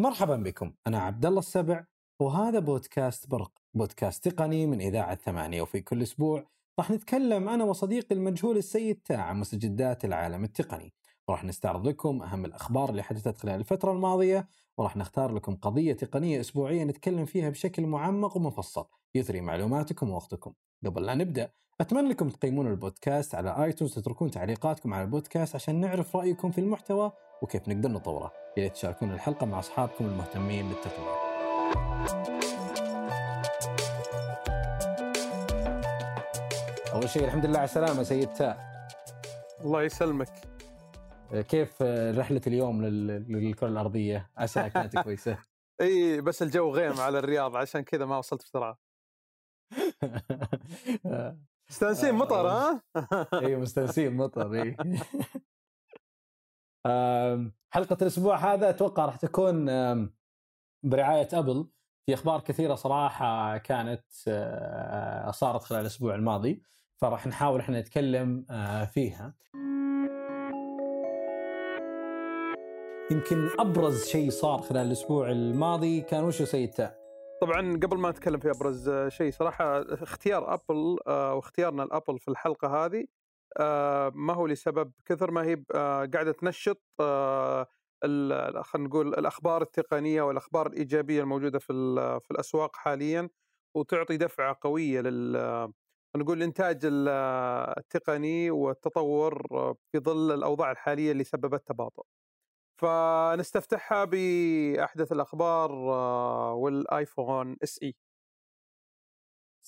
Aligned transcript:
مرحبا 0.00 0.36
بكم 0.36 0.72
أنا 0.86 0.98
عبد 0.98 1.26
الله 1.26 1.38
السبع 1.38 1.84
وهذا 2.20 2.58
بودكاست 2.58 3.30
برق 3.30 3.52
بودكاست 3.74 4.28
تقني 4.28 4.66
من 4.66 4.80
إذاعة 4.80 5.14
ثمانية 5.14 5.62
وفي 5.62 5.80
كل 5.80 6.02
أسبوع 6.02 6.44
راح 6.78 6.90
نتكلم 6.90 7.48
أنا 7.48 7.64
وصديقي 7.64 8.14
المجهول 8.14 8.56
السيد 8.56 9.00
تاع 9.04 9.32
مستجدات 9.32 10.04
العالم 10.04 10.44
التقني. 10.44 10.92
وراح 11.28 11.44
نستعرض 11.44 11.88
لكم 11.88 12.22
أهم 12.22 12.44
الأخبار 12.44 12.90
اللي 12.90 13.02
حدثت 13.02 13.36
خلال 13.36 13.60
الفترة 13.60 13.92
الماضية 13.92 14.48
وراح 14.78 14.96
نختار 14.96 15.34
لكم 15.34 15.56
قضية 15.56 15.92
تقنية 15.92 16.40
أسبوعية 16.40 16.84
نتكلم 16.84 17.24
فيها 17.24 17.50
بشكل 17.50 17.86
معمق 17.86 18.36
ومفصل 18.36 18.84
يثري 19.14 19.40
معلوماتكم 19.40 20.10
ووقتكم. 20.10 20.52
قبل 20.86 21.06
لا 21.06 21.14
نبدأ 21.14 21.50
أتمنى 21.80 22.08
لكم 22.08 22.28
تقيمون 22.28 22.66
البودكاست 22.66 23.34
على 23.34 23.64
آيتونز 23.64 23.98
وتتركون 23.98 24.30
تعليقاتكم 24.30 24.94
على 24.94 25.04
البودكاست 25.04 25.54
عشان 25.54 25.80
نعرف 25.80 26.16
رأيكم 26.16 26.50
في 26.50 26.60
المحتوى 26.60 27.12
وكيف 27.42 27.68
نقدر 27.68 27.88
نطوره. 27.88 28.32
يا 28.56 28.62
ريت 28.62 28.72
تشاركون 28.72 29.10
الحلقة 29.12 29.46
مع 29.46 29.58
أصحابكم 29.58 30.04
المهتمين 30.04 30.68
بالتقنية 30.68 31.20
أول 36.92 37.08
شيء 37.08 37.24
الحمد 37.24 37.46
لله 37.46 37.58
على 37.58 37.64
السلامة 37.64 38.02
سيد 38.02 38.32
تاء 38.32 38.70
الله 39.64 39.82
يسلمك. 39.82 40.28
كيف 41.48 41.82
رحلة 42.18 42.40
اليوم 42.46 42.84
لل- 42.84 43.32
للكرة 43.32 43.68
الأرضية؟ 43.68 44.30
عسى 44.36 44.70
كانت 44.70 44.98
كويسة. 45.04 45.38
إي 45.80 46.20
بس 46.20 46.42
الجو 46.42 46.70
غيم 46.74 47.00
على 47.00 47.18
الرياض 47.18 47.56
عشان 47.56 47.80
كذا 47.80 48.04
ما 48.06 48.18
وصلت 48.18 48.42
بسرعة. 48.42 48.78
مستانسين 51.70 52.14
مطر 52.14 52.48
ها؟ 52.48 52.82
إي 53.34 53.56
مستانسين 53.56 54.16
مطر 54.16 54.54
إي. 54.62 54.76
آم، 56.86 57.52
حلقة 57.70 57.96
الأسبوع 58.02 58.36
هذا 58.36 58.70
أتوقع 58.70 59.04
راح 59.04 59.16
تكون 59.16 59.68
آم، 59.68 60.14
برعاية 60.82 61.28
أبل 61.32 61.66
في 62.06 62.14
أخبار 62.14 62.40
كثيرة 62.40 62.74
صراحة 62.74 63.58
كانت 63.58 64.04
آه، 64.28 65.30
صارت 65.30 65.62
خلال 65.62 65.80
الأسبوع 65.80 66.14
الماضي 66.14 66.62
فراح 66.96 67.26
نحاول 67.26 67.60
إحنا 67.60 67.80
نتكلم 67.80 68.46
آه، 68.50 68.84
فيها 68.84 69.34
يمكن 73.10 73.48
أبرز 73.58 74.06
شيء 74.06 74.30
صار 74.30 74.58
خلال 74.62 74.86
الأسبوع 74.86 75.30
الماضي 75.30 76.00
كان 76.00 76.24
وشو 76.24 76.44
سيد؟ 76.44 76.90
طبعا 77.40 77.72
قبل 77.82 77.98
ما 77.98 78.10
نتكلم 78.10 78.40
في 78.40 78.50
أبرز 78.50 78.90
شيء 79.08 79.32
صراحة 79.32 79.82
اختيار 80.02 80.54
أبل 80.54 80.96
آه، 81.06 81.34
واختيارنا 81.34 81.82
الابل 81.82 82.18
في 82.18 82.28
الحلقة 82.28 82.84
هذه 82.84 83.04
ما 84.14 84.32
هو 84.34 84.46
لسبب 84.46 84.92
كثر 85.06 85.30
ما 85.30 85.42
هي 85.44 85.64
آه، 85.74 86.06
قاعدة 86.06 86.32
تنشط 86.32 86.82
آه، 87.00 87.66
خلينا 88.62 88.88
نقول 88.88 89.08
الأخبار 89.14 89.62
التقنية 89.62 90.22
والأخبار 90.22 90.66
الإيجابية 90.66 91.20
الموجودة 91.20 91.58
في 91.58 91.72
في 92.24 92.30
الأسواق 92.30 92.76
حاليا 92.76 93.28
وتعطي 93.76 94.16
دفعة 94.16 94.58
قوية 94.60 95.00
لل 95.00 95.72
نقول 96.16 96.38
الإنتاج 96.38 96.80
ال- 96.84 97.08
التقني 97.78 98.50
والتطور 98.50 99.46
آه، 99.52 99.76
في 99.92 99.98
ظل 99.98 100.32
الأوضاع 100.34 100.70
الحالية 100.70 101.12
اللي 101.12 101.24
سببت 101.24 101.66
تباطؤ. 101.68 102.02
فنستفتحها 102.82 104.04
بأحدث 104.04 105.12
الأخبار 105.12 105.70
آه، 105.72 106.54
والآيفون 106.54 107.56
إس 107.64 107.78
إي 107.82 107.94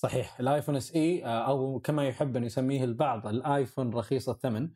صحيح 0.03 0.39
الآيفون 0.39 0.75
SE 0.75 1.23
أو 1.25 1.79
كما 1.79 2.07
يحب 2.07 2.37
أن 2.37 2.43
يسميه 2.43 2.83
البعض 2.83 3.27
الآيفون 3.27 3.93
رخيص 3.93 4.29
الثمن 4.29 4.69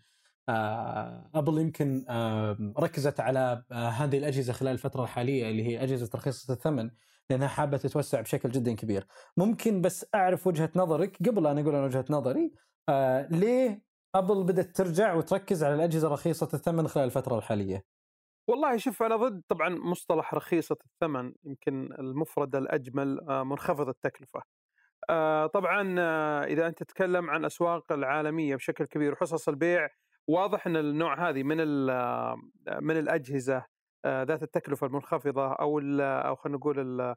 آه، 0.50 1.30
أبل 1.36 1.58
يمكن 1.61 2.06
آه، 2.09 2.73
ركزت 2.80 3.20
على 3.20 3.64
آه، 3.72 3.89
هذه 3.89 4.17
الأجهزة 4.17 4.53
خلال 4.53 4.72
الفترة 4.72 5.03
الحالية 5.03 5.50
اللي 5.50 5.64
هي 5.64 5.83
أجهزة 5.83 6.09
رخيصة 6.16 6.53
الثمن 6.53 6.89
لأنها 7.30 7.48
حابة 7.48 7.78
تتوسع 7.78 8.22
بشكل 8.22 8.52
جدا 8.52 8.75
كبير. 8.75 9.08
ممكن 9.38 9.81
بس 9.81 10.05
أعرف 10.16 10.48
وجهة 10.48 10.70
نظرك 10.75 11.17
قبل 11.28 11.44
لا 11.44 11.52
أقول 11.52 11.75
أنا 11.75 11.86
وجهة 11.86 12.05
نظري 12.09 12.52
آه، 12.89 13.28
ليه 13.31 13.82
أبل 14.16 14.43
بدأت 14.43 14.76
ترجع 14.76 15.14
وتركز 15.14 15.64
على 15.64 15.76
الأجهزة 15.76 16.08
رخيصة 16.08 16.49
الثمن 16.54 16.87
خلال 16.87 17.05
الفترة 17.05 17.37
الحالية؟ 17.37 17.86
والله 18.49 18.77
شوف 18.77 19.04
أنا 19.04 19.16
ضد 19.16 19.42
طبعا 19.48 19.70
مصطلح 19.70 20.33
رخيصة 20.33 20.77
الثمن 20.86 21.33
يمكن 21.43 21.93
المفرد 21.99 22.55
الأجمل 22.55 23.20
آه، 23.30 23.43
منخفض 23.43 23.89
التكلفة. 23.89 24.42
آه، 25.09 25.47
طبعا 25.47 25.95
آه، 25.99 26.43
إذا 26.43 26.67
أنت 26.67 26.79
تتكلم 26.83 27.29
عن 27.29 27.45
أسواق 27.45 27.91
العالمية 27.91 28.55
بشكل 28.55 28.85
كبير 28.85 29.13
وحصص 29.13 29.49
البيع 29.49 29.89
واضح 30.27 30.67
إن 30.67 30.77
النوع 30.77 31.29
هذه 31.29 31.43
من 31.43 31.89
آه، 31.89 32.35
من 32.81 32.97
الأجهزة 32.97 33.65
ذات 34.07 34.43
التكلفة 34.43 34.87
المنخفضة 34.87 35.53
أو 35.53 35.79
أو 36.01 36.35
خلينا 36.35 36.57
نقول 36.57 37.15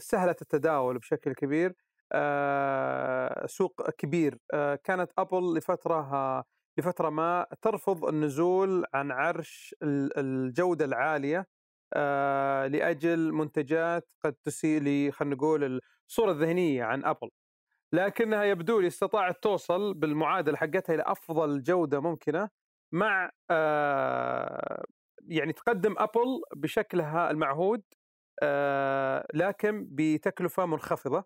سهلة 0.00 0.36
التداول 0.42 0.98
بشكل 0.98 1.32
كبير 1.34 1.74
سوق 3.46 3.90
كبير 3.90 4.38
كانت 4.84 5.10
أبل 5.18 5.54
لفترة 5.56 6.44
لفترة 6.78 7.10
ما 7.10 7.46
ترفض 7.62 8.04
النزول 8.04 8.84
عن 8.94 9.10
عرش 9.12 9.74
ال- 9.82 10.18
الجودة 10.18 10.84
العالية 10.84 11.46
لأجل 12.66 13.32
منتجات 13.32 14.08
قد 14.24 14.34
تسيء 14.44 14.80
لي 14.80 15.12
خلينا 15.12 15.34
نقول 15.34 15.80
الصورة 16.12 16.30
الذهنيه 16.30 16.84
عن 16.84 17.04
أبل 17.04 17.30
لكنها 17.92 18.44
يبدو 18.44 18.80
لي 18.80 18.86
استطاعت 18.86 19.42
توصل 19.42 19.94
بالمعادلة 19.94 20.56
حقتها 20.56 20.94
إلى 20.94 21.02
أفضل 21.06 21.62
جودة 21.62 22.00
ممكنة 22.00 22.48
مع 22.92 23.30
آه، 23.50 24.84
يعني 25.28 25.52
تقدم 25.52 25.94
أبل 25.98 26.42
بشكلها 26.56 27.30
المعهود 27.30 27.82
آه، 28.42 29.26
لكن 29.34 29.88
بتكلفة 29.90 30.66
منخفضة. 30.66 31.24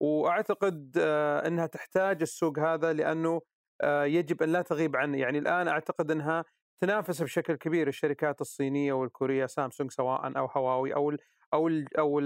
وأعتقد 0.00 0.96
آه، 0.98 1.46
إنها 1.46 1.66
تحتاج 1.66 2.22
السوق 2.22 2.58
هذا 2.58 2.92
لأنه 2.92 3.40
آه، 3.82 4.04
يجب 4.04 4.42
أن 4.42 4.48
لا 4.52 4.62
تغيب 4.62 4.96
عنه. 4.96 5.18
يعني 5.18 5.38
الآن 5.38 5.68
أعتقد 5.68 6.10
إنها 6.10 6.44
تنافس 6.80 7.22
بشكل 7.22 7.54
كبير 7.56 7.88
الشركات 7.88 8.40
الصينية 8.40 8.92
والكورية 8.92 9.46
سامسونج 9.46 9.90
سواء 9.90 10.38
أو 10.38 10.46
هواوي 10.46 10.94
أو 10.94 11.16
أو 11.56 11.68
ال 11.68 11.96
أو 11.98 12.20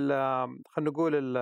خلينا 0.69 0.91
نقول 0.91 1.15
ال 1.15 1.37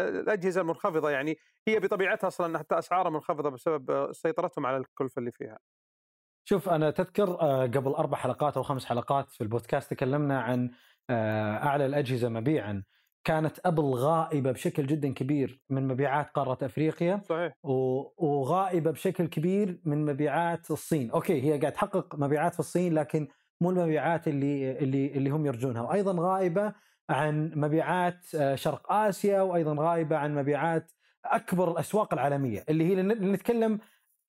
الأجهزة 0.00 0.60
المنخفضة 0.60 1.10
يعني 1.10 1.36
هي 1.68 1.80
بطبيعتها 1.80 2.28
أصلا 2.28 2.58
حتى 2.58 2.78
أسعارها 2.78 3.10
منخفضة 3.10 3.50
بسبب 3.50 4.12
سيطرتهم 4.12 4.66
على 4.66 4.76
الكلفه 4.76 5.18
اللي 5.18 5.32
فيها. 5.32 5.58
شوف 6.44 6.68
أنا 6.68 6.90
تذكر 6.90 7.40
آه، 7.40 7.62
قبل 7.62 7.90
أربع 7.90 8.18
حلقات 8.18 8.56
أو 8.56 8.62
خمس 8.62 8.84
حلقات 8.84 9.30
في 9.30 9.40
البودكاست 9.40 9.90
تكلمنا 9.90 10.40
عن 10.40 10.70
آه، 11.10 11.56
أعلى 11.56 11.86
الأجهزة 11.86 12.28
مبيعا. 12.28 12.84
كانت 13.24 13.58
أبل 13.64 13.82
غائبة 13.82 14.52
بشكل 14.52 14.86
جدا 14.86 15.12
كبير 15.14 15.60
من 15.70 15.88
مبيعات 15.88 16.30
قارة 16.30 16.66
أفريقيا 16.66 17.22
صحيح. 17.24 17.52
وغائبة 18.18 18.90
بشكل 18.90 19.26
كبير 19.26 19.80
من 19.84 20.04
مبيعات 20.04 20.70
الصين، 20.70 21.10
أوكي 21.10 21.42
هي 21.42 21.58
قاعد 21.58 21.72
تحقق 21.72 22.14
مبيعات 22.14 22.54
في 22.54 22.60
الصين 22.60 22.94
لكن 22.94 23.28
مو 23.62 23.70
المبيعات 23.70 24.28
اللي 24.28 24.78
اللي 24.78 25.06
اللي 25.06 25.30
هم 25.30 25.46
يرجونها، 25.46 25.82
وأيضا 25.82 26.14
غائبه 26.22 26.74
عن 27.10 27.52
مبيعات 27.56 28.34
آه، 28.34 28.54
شرق 28.54 28.92
آسيا 28.92 29.42
وأيضا 29.42 29.74
غائبه 29.78 30.16
عن 30.16 30.34
مبيعات 30.34 30.92
أكبر 31.24 31.70
الأسواق 31.72 32.12
العالمية 32.14 32.64
اللي 32.68 32.84
هي 32.84 33.02
نتكلم 33.02 33.78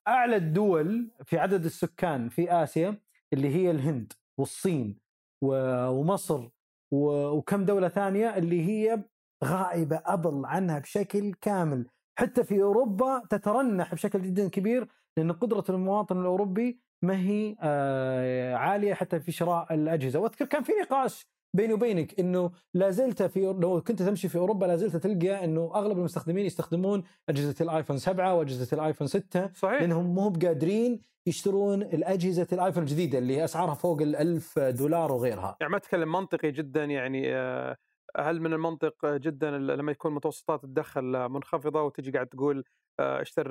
أعلى 0.08 0.36
الدول 0.36 1.12
في 1.26 1.38
عدد 1.40 1.66
السكان 1.66 2.30
في 2.30 2.52
آسيا 2.64 2.98
اللي 3.34 3.56
هي 3.56 3.72
الهند 3.72 4.14
والصين 4.38 4.98
ومصر 5.44 6.50
وكم 6.94 7.66
دولة 7.66 7.88
ثانية 7.88 8.38
اللي 8.38 8.66
هي 8.68 9.04
غائبه 9.44 10.02
أبل 10.06 10.46
عنها 10.46 10.80
بشكل 10.80 11.34
كامل. 11.34 11.88
حتى 12.20 12.44
في 12.44 12.62
أوروبا 12.64 13.24
تترنح 13.30 13.94
بشكل 13.94 14.22
جدا 14.22 14.50
كبير 14.50 14.88
لأن 15.18 15.32
قدرة 15.32 15.64
المواطن 15.70 16.20
الأوروبي 16.22 16.82
ما 17.04 17.20
هي 17.20 17.56
آه، 17.62 18.56
عالية 18.56 18.94
حتى 18.94 19.20
في 19.20 19.32
شراء 19.32 19.74
الأجهزة. 19.74 20.20
وأذكر 20.20 20.46
كان 20.46 20.64
في 20.64 20.72
نقاش 20.82 21.26
بيني 21.54 21.74
وبينك 21.74 22.20
إنه 22.20 22.52
لا 22.74 22.90
زلت 22.90 23.24
في 23.24 23.40
لو 23.40 23.82
كنت 23.82 24.02
تمشي 24.02 24.30
في 24.30 24.38
أوروبا 24.38 24.66
لا 24.66 24.76
زلت 24.76 24.96
تلقى 24.96 25.44
إنه 25.44 25.72
أغلب 25.76 25.98
المستخدمين 25.98 26.46
يستخدمون 26.46 27.04
أجهزة 27.30 27.56
الآيفون 27.62 27.98
7 27.98 28.36
وأجهزة 28.36 28.76
الآيفون 28.78 29.08
6 29.08 29.52
صحيح. 29.54 29.82
لأنهم 29.82 30.16
مو 30.16 30.30
بقادرين 30.30 31.02
يشترون 31.28 31.82
الأجهزة 31.82 32.48
الآيفون 32.54 32.84
الجديدة 32.84 33.18
اللي 33.18 33.44
أسعارها 33.44 33.74
فوق 33.74 34.02
ال 34.02 34.16
1000 34.16 34.60
دولار 34.60 35.12
وغيرها. 35.12 35.58
يعني 35.62 35.72
ما 35.72 35.78
أتكلم 35.78 36.12
منطقي 36.12 36.52
جدا 36.52 36.84
يعني 36.84 37.36
آه، 37.36 37.78
هل 38.18 38.42
من 38.42 38.54
المنطق 38.54 39.06
جدا 39.06 39.52
لما 39.52 39.92
يكون 39.92 40.14
متوسطات 40.14 40.64
الدخل 40.64 41.30
منخفضة 41.30 41.82
وتجي 41.82 42.12
قاعد 42.12 42.28
تقول 42.28 42.64
آه، 43.00 43.22
اشتر 43.22 43.48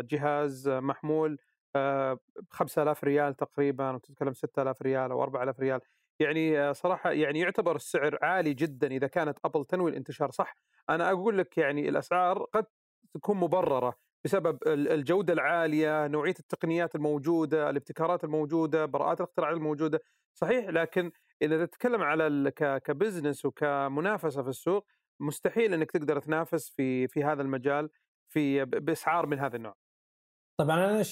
جهاز 0.00 0.68
محمول 0.68 1.38
ب 1.76 2.18
5000 2.50 3.04
ريال 3.04 3.34
تقريبا 3.36 3.90
وتتكلم 3.90 4.32
6000 4.32 4.82
ريال 4.82 5.10
أو 5.10 5.22
4000 5.22 5.60
ريال. 5.60 5.80
يعني 6.20 6.58
آه، 6.60 6.72
صراحة 6.72 7.10
يعني 7.12 7.40
يعتبر 7.40 7.76
السعر 7.76 8.18
عالي 8.22 8.54
جدا 8.54 8.86
إذا 8.86 9.06
كانت 9.06 9.38
أبل 9.44 9.64
تنوي 9.64 9.90
الانتشار 9.90 10.30
صح؟ 10.30 10.56
أنا 10.90 11.10
أقول 11.10 11.38
لك 11.38 11.58
يعني 11.58 11.88
الأسعار 11.88 12.38
قد 12.52 12.66
تكون 13.14 13.36
مبررة 13.36 13.94
بسبب 14.24 14.58
ال- 14.66 14.88
الجودة 14.88 15.32
العالية، 15.32 16.06
نوعية 16.06 16.34
التقنيات 16.40 16.94
الموجودة، 16.94 17.70
الابتكارات 17.70 18.24
الموجودة، 18.24 18.84
براءات 18.86 19.20
الاختراع 19.20 19.50
الموجودة، 19.50 20.02
صحيح 20.34 20.68
لكن 20.68 21.12
إذا 21.42 21.66
تتكلم 21.66 22.02
على 22.02 22.52
ك 22.84 22.91
business 22.91 23.44
وكمنافسة 23.44 24.42
في 24.42 24.48
السوق 24.48 24.86
مستحيل 25.20 25.74
إنك 25.74 25.90
تقدر 25.90 26.20
تنافس 26.20 26.70
في 26.70 27.08
في 27.08 27.24
هذا 27.24 27.42
المجال 27.42 27.90
في 28.28 28.64
بإسعار 28.64 29.26
من 29.26 29.38
هذا 29.38 29.56
النوع. 29.56 29.85
طبعا 30.56 30.84
أنا 30.90 31.04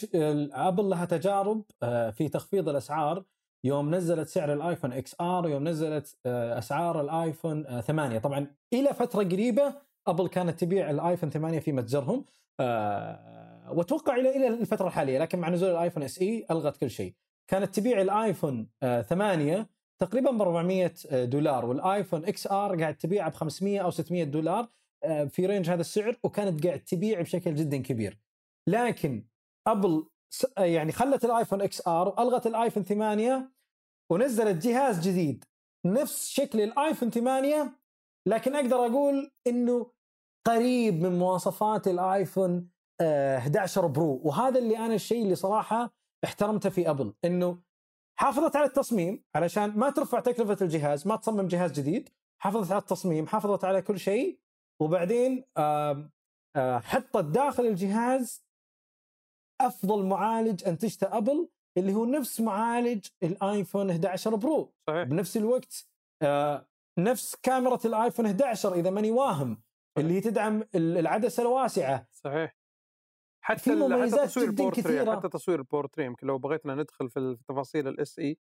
ابل 0.69 0.85
لها 0.85 1.05
تجارب 1.05 1.64
آه، 1.82 2.11
في 2.11 2.29
تخفيض 2.29 2.69
الأسعار. 2.69 3.25
يوم 3.64 3.94
نزلت 3.94 4.29
سعر 4.29 4.52
الآيفون 4.52 4.93
XR 4.92 5.46
ويوم 5.46 5.69
نزلت 5.69 6.17
آه، 6.26 6.58
أسعار 6.58 7.00
الآيفون 7.00 7.81
8 7.81 8.19
طبعا 8.19 8.46
إلى 8.73 8.94
فترة 8.94 9.23
قريبة 9.25 9.75
أبل 10.06 10.29
كانت 10.29 10.61
تبيع 10.61 10.91
الآيفون 10.91 11.31
8 11.31 11.58
في 11.58 11.73
متجرهم 11.73 12.25
وأتوقع 13.70 14.17
إلى 14.17 14.37
إلى 14.37 14.49
الفترة 14.49 14.87
الحالية 14.87 15.19
لكن 15.19 15.38
مع 15.38 15.49
نزول 15.49 15.70
الآيفون 15.70 16.02
SE 16.02 16.46
ألغت 16.50 16.76
كل 16.76 16.91
شيء. 16.91 17.14
كانت 17.50 17.75
تبيع 17.75 18.00
الآيفون 18.00 18.69
8 18.81 19.69
تقريبا 19.99 20.31
ب 20.31 20.43
400 20.43 20.93
دولار 21.25 21.64
والآيفون 21.64 22.25
XR 22.25 22.81
قاعد 22.81 22.96
تبيعه 22.96 23.31
ب 23.31 23.35
500 23.35 23.81
أو 23.81 23.91
600 23.91 24.25
دولار 24.25 24.69
آه، 25.05 25.25
في 25.25 25.46
range 25.46 25.70
هذا 25.70 25.81
السعر 25.81 26.17
وكانت 26.25 26.67
قاعد 26.67 26.81
تبيع 26.81 27.20
بشكل 27.20 27.55
جدا 27.55 27.76
كبير. 27.82 28.19
لكن 28.69 29.25
أبل 29.66 30.06
يعني 30.58 30.93
خلت 30.93 31.25
الآيفون 31.25 31.62
XR 31.62 32.08
وألغت 32.08 32.46
الآيفون 32.46 32.82
8 32.82 33.52
ونزلت 34.12 34.66
جهاز 34.66 35.08
جديد. 35.08 35.44
نفس 35.87 36.28
شكل 36.28 36.61
الآيفون 36.61 37.11
8 37.11 37.81
لكن 38.28 38.55
أقدر 38.55 38.87
أقول 38.87 39.32
إنه 39.46 39.90
قريب 40.46 41.02
من 41.02 41.19
مواصفات 41.19 41.88
الآيفون 41.88 42.70
11 43.02 43.87
Pro. 43.86 44.20
وهذا 44.25 44.58
اللي 44.58 44.78
أنا 44.78 44.94
الشيء 44.94 45.22
اللي 45.22 45.34
صراحة 45.34 45.94
احترمته 46.25 46.70
في 46.70 46.90
أبل 46.90 47.14
إنه 47.25 47.62
حافظت 48.19 48.56
على 48.56 48.67
التصميم 48.67 49.25
علشان 49.34 49.78
ما 49.78 49.90
ترفع 49.90 50.20
تكلفة 50.20 50.56
الجهاز 50.62 51.06
ما 51.06 51.17
تصمم 51.17 51.49
جهاز 51.49 51.72
جديد 51.72 52.08
حافظت 52.43 52.72
على 52.72 52.81
التصميم 52.81 53.26
حافظت 53.26 53.64
على 53.64 53.82
كل 53.82 53.99
شيء. 53.99 54.40
وبعدين 54.82 55.44
حطت 56.58 57.25
داخل 57.25 57.67
الجهاز 57.67 58.44
أفضل 59.60 60.06
معالج 60.06 60.68
انتجته 60.68 61.16
أبل 61.18 61.48
اللي 61.78 61.94
هو 61.94 62.04
نفس 62.04 62.40
معالج 62.40 63.06
الآيفون 63.22 63.90
11 63.90 64.36
Pro. 64.36 64.75
صحيح. 64.86 65.02
بنفس 65.02 65.36
الوقت 65.36 65.88
نفس 66.98 67.36
كاميرا 67.42 67.78
الآيفون 67.84 68.26
11 68.26 68.74
إذا 68.74 68.90
ماني 68.90 69.10
واهم 69.10 69.62
اللي 69.98 70.20
تدعم 70.20 70.64
العدسة 70.74 71.42
الواسعة. 71.42 72.08
صحيح. 72.12 72.56
حتى 73.44 73.60
في 73.60 73.70
مميزات 73.70 74.20
حتى 74.20 74.28
تصوير 74.28 74.50
جدا 74.50 74.70
كثيرة. 74.70 75.16
حتى 75.16 75.28
تصوير 75.28 75.58
البورتري 75.58 76.04
يمكن 76.04 76.26
لو 76.26 76.38
بغيتنا 76.38 76.74
ندخل 76.74 77.10
في 77.10 77.36
تفاصيل 77.48 77.88
ال 77.88 78.19
SE 78.19 78.38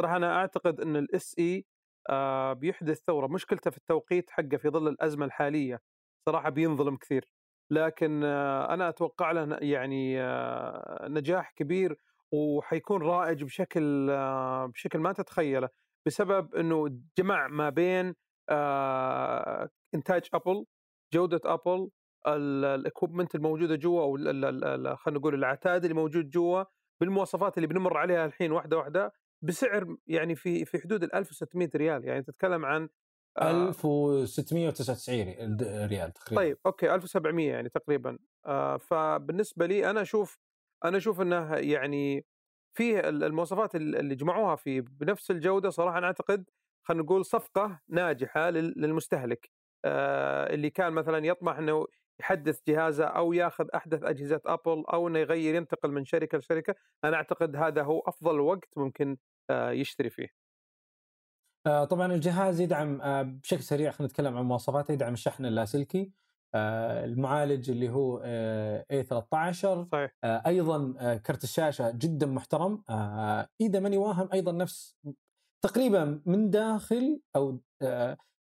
صراحة 0.00 0.16
أنا 0.16 0.36
أعتقد 0.36 0.80
إن 0.80 0.96
ال 0.96 1.34
SE 1.38 1.66
آه 2.10 2.52
بيحدث 2.52 3.02
ثورة. 3.06 3.26
مشكلته 3.26 3.70
في 3.70 3.78
التوقيت 3.78 4.30
حقه 4.30 4.56
في 4.56 4.68
ظل 4.68 4.88
الأزمة 4.88 5.26
الحالية. 5.26 5.82
صراحة 6.28 6.50
بينظلم 6.50 6.96
كثير. 6.96 7.28
لكن 7.70 8.24
آه 8.24 8.74
أنا 8.74 8.88
أتوقع 8.88 9.30
له 9.32 9.58
يعني 9.60 10.22
آه 10.22 11.08
نجاح 11.08 11.50
كبير 11.50 11.96
وحيكون 12.32 13.02
رائج 13.02 13.44
بشكل 13.44 14.10
آه 14.10 14.66
بشكل 14.66 14.98
ما 14.98 15.12
تتخيله 15.12 15.68
بسبب 16.06 16.54
إنه 16.54 16.88
جمع 17.18 17.48
ما 17.48 17.70
بين 17.70 18.14
إنتاج 19.94 20.28
أبل 20.34 20.66
جودة 21.14 21.40
أبل 21.44 21.90
ال 22.26 22.37
equipment 22.37 23.34
الموجودة 23.34 23.76
جوا 23.76 24.02
أو 24.02 24.16
خلينا 24.96 25.18
نقول 25.18 25.34
العتاد 25.34 25.84
اللي 25.84 25.94
موجود 25.94 26.30
جوا 26.30 26.64
بالمواصفات 27.00 27.56
اللي 27.58 27.66
بنمر 27.66 27.96
عليها 27.96 28.26
الحين 28.26 28.52
واحدة 28.52 28.76
واحدة 28.76 29.12
بسعر 29.42 29.96
يعني 30.06 30.34
في 30.34 30.64
في 30.64 30.78
حدود 30.78 31.02
ال 31.02 31.14
1600 31.14 31.68
ريال. 31.76 32.04
يعني 32.04 32.22
تتكلم 32.22 32.64
عن 32.64 32.88
1699 33.42 35.56
ريال 35.86 36.12
تقريبا. 36.12 36.42
طيب 36.42 36.58
okay 36.66 36.94
1700 36.94 37.50
يعني 37.50 37.68
تقريبا. 37.68 38.18
آه 38.46 38.76
فبالنسبة 38.76 39.66
لي 39.66 39.90
أنا 39.90 40.02
أشوف 40.02 40.38
أنا 40.84 40.96
أشوف 40.96 41.20
إنه 41.20 41.54
يعني 41.54 42.24
فيه 42.76 43.08
المواصفات 43.08 43.74
اللي 43.74 44.14
جمعوها 44.14 44.56
فيه 44.56 44.80
بنفس 44.80 45.30
الجودة 45.30 45.70
صراحة 45.70 45.98
أنا 45.98 46.06
أعتقد 46.06 46.44
خلينا 46.82 47.02
نقول 47.02 47.24
صفقة 47.24 47.80
ناجحة 47.88 48.50
للمستهلك. 48.50 49.50
آه 49.84 50.54
اللي 50.54 50.70
كان 50.70 50.92
مثلا 50.92 51.26
يطمح 51.26 51.58
إنه 51.58 51.86
يحدث 52.20 52.60
جهازه 52.68 53.04
أو 53.04 53.32
ياخذ 53.32 53.68
أحدث 53.74 54.02
أجهزة 54.02 54.40
أبل 54.46 54.84
أو 54.92 55.08
إنه 55.08 55.18
يغير 55.18 55.54
ينتقل 55.54 55.90
من 55.92 56.04
شركة 56.04 56.38
لشركة 56.38 56.74
أنا 57.04 57.16
أعتقد 57.16 57.56
هذا 57.56 57.82
هو 57.82 58.00
أفضل 58.00 58.40
وقت 58.40 58.78
ممكن 58.78 59.16
آه، 59.50 59.70
يشتري 59.70 60.10
فيه. 60.10 60.24
آه، 60.24 60.45
طبعا 61.66 62.12
الجهاز 62.12 62.60
يدعم 62.60 63.00
آه، 63.00 63.22
بشكل 63.22 63.62
سريع 63.62 63.90
خلينا 63.90 64.12
نتكلم 64.12 64.36
عن 64.36 64.44
مواصفاته 64.44 64.92
يدعم 64.92 65.12
الشحن 65.12 65.46
اللاسلكي 65.46 66.12
المعالج 66.54 67.70
اللي 67.70 67.88
هو 67.88 68.22
A 68.90 69.02
13 69.02 69.88
صحيح. 69.92 70.12
أيضا 70.24 71.16
كرت 71.16 71.44
الشاشة 71.44 71.90
جدا 71.90 72.26
محترم 72.26 72.82
إذا 73.60 73.80
ماني 73.80 73.96
واهم 73.96 74.28
أيضا 74.32 74.52
نفس 74.52 74.96
تقريبا 75.64 76.22
من 76.26 76.50
داخل 76.50 77.20
أو 77.36 77.60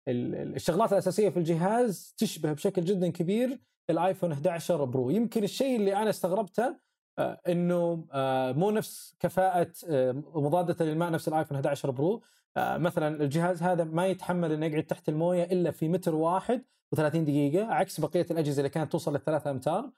الشغلات 0.07 0.93
الأساسية 0.93 1.29
في 1.29 1.37
الجهاز 1.37 2.15
تشبه 2.17 2.53
بشكل 2.53 2.85
جدا 2.85 3.09
كبير 3.09 3.59
الآيفون 3.89 4.31
11 4.31 4.85
Pro. 4.85 5.09
يمكن 5.09 5.43
الشيء 5.43 5.75
اللي 5.75 5.95
أنا 5.95 6.09
استغربته 6.09 6.75
آه، 7.19 7.41
إنه 7.47 8.07
آه، 8.11 8.51
مو 8.51 8.71
نفس 8.71 9.15
كفاءة 9.19 9.71
آه، 9.89 10.11
مضادة 10.35 10.85
للماء 10.85 11.11
نفس 11.11 11.27
الآيفون 11.27 11.57
11 11.57 11.91
Pro. 11.91 12.23
مثلا 12.57 13.24
الجهاز 13.24 13.63
هذا 13.63 13.83
ما 13.83 14.07
يتحمل 14.07 14.51
إنه 14.51 14.65
يقعد 14.65 14.83
تحت 14.83 15.09
الموية 15.09 15.44
إلا 15.44 15.71
في 15.71 15.89
متر 15.89 16.15
واحد 16.15 16.63
و30 16.95 17.01
دقيقة 17.01 17.65
عكس 17.65 18.00
بقية 18.00 18.25
الأجهزة 18.31 18.59
اللي 18.59 18.69
كانت 18.69 18.92
توصل 18.92 19.13
للثلاثة 19.13 19.51
آمتار. 19.51 19.92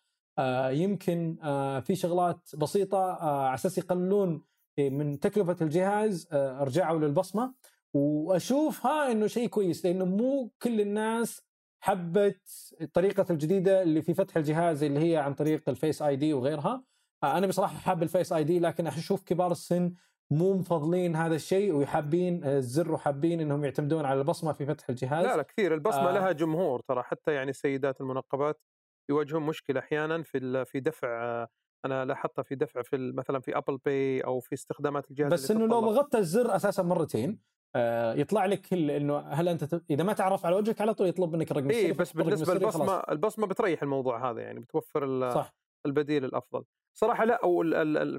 يمكن 0.70 1.38
في 1.86 1.96
شغلات 1.96 2.56
بسيطة 2.56 3.12
على 3.24 3.54
أساس 3.54 3.78
يقللون 3.78 4.44
من 4.80 5.20
تكلفة 5.20 5.58
الجهاز 5.62 6.28
رجعوا 6.34 7.00
للبصمة. 7.00 7.54
واشوفها 7.94 9.12
إنه 9.12 9.28
شيء 9.28 9.48
كويس 9.48 9.86
لأنه 9.86 10.06
مو 10.06 10.52
كل 10.62 10.82
الناس 10.82 11.42
حبت 11.84 12.42
الطريقة 12.82 13.26
الجديدة 13.30 13.82
اللي 13.82 14.02
في 14.02 14.14
فتح 14.14 14.38
الجهاز 14.38 14.84
اللي 14.84 15.00
هي 15.00 15.18
عن 15.18 15.34
طريق 15.34 15.70
ال 15.69 16.01
Face 16.01 16.16
ID 16.16 16.34
وغيرها. 16.34 16.84
آه، 17.24 17.38
أنا 17.38 17.48
بصراحة 17.48 17.78
حاب 17.78 18.04
ال 18.04 18.34
Face 18.34 18.44
ID 18.44 18.60
لكن 18.60 18.88
أشوف 18.88 19.24
كبار 19.24 19.52
السن 19.52 19.94
مو 20.31 20.54
مفضلين 20.54 21.16
هذا 21.16 21.36
الشيء 21.36 21.76
وحابين 21.76 22.44
الزر 22.44 22.92
وحابين 22.92 23.42
إنهم 23.42 23.64
يعتمدون 23.64 24.06
على 24.06 24.20
البصمة 24.20 24.54
في 24.54 24.66
فتح 24.66 24.90
الجهاز. 24.90 25.26
لا 25.26 25.38
لا 25.38 25.44
كثير. 25.44 25.74
البصمة 25.74 26.10
آه. 26.10 26.13
لها 26.13 26.32
جمهور 26.32 26.80
ترى 26.80 27.03
حتى 27.03 27.34
يعني 27.34 27.50
السيدات 27.50 28.01
المنقبات 28.01 28.62
يواجهون 29.10 29.44
مشكلة 29.44 29.80
أحيانا 29.80 30.24
في 30.24 30.65
في 30.65 30.80
دفع 30.80 31.48
أنا 31.86 32.06
لاحظتها 32.06 32.44
في 32.44 32.56
دفع 32.56 32.82
في 32.82 32.98
مثلا 32.98 33.39
في 33.39 33.58
Apple 33.58 33.77
Pay 33.77 34.22
أو 34.22 34.39
في 34.39 34.53
استخدامات 34.53 35.10
الجهاز 35.10 35.34
بس 35.34 35.51
إنه 35.51 35.68
لو 35.68 35.80
ضغطت 35.80 36.15
الزر 36.15 36.56
أساسا 36.56 36.84
مرتين 36.84 37.39
آه، 37.75 38.13
يطلع 38.13 38.46
لك 38.46 38.74
إنه 38.74 39.20
هل 39.20 39.48
أنت 39.48 39.63
ت... 39.63 39.84
إذا 39.89 40.03
ما 40.03 40.13
تعرف 40.13 40.46
على 40.46 40.56
وجهك 40.56 40.82
على 40.82 40.94
طول 40.94 41.08
يطلب 41.08 41.36
منك 41.36 41.51
الرقم 41.51 41.70
إي 41.70 41.91
بس 41.92 42.13
بالنسبة 42.13 42.53
للبصمة 42.53 42.94
البصمة 42.94 43.48
بتريح 43.48 43.84
الموضوع 43.84 44.32
هذا 44.32 44.42
يعني 44.42 44.60
بتوفر 44.60 45.32
صح. 45.32 45.53
البديل 45.86 46.25
الأفضل. 46.25 46.63
صراحة 46.98 47.25
لا 47.25 47.39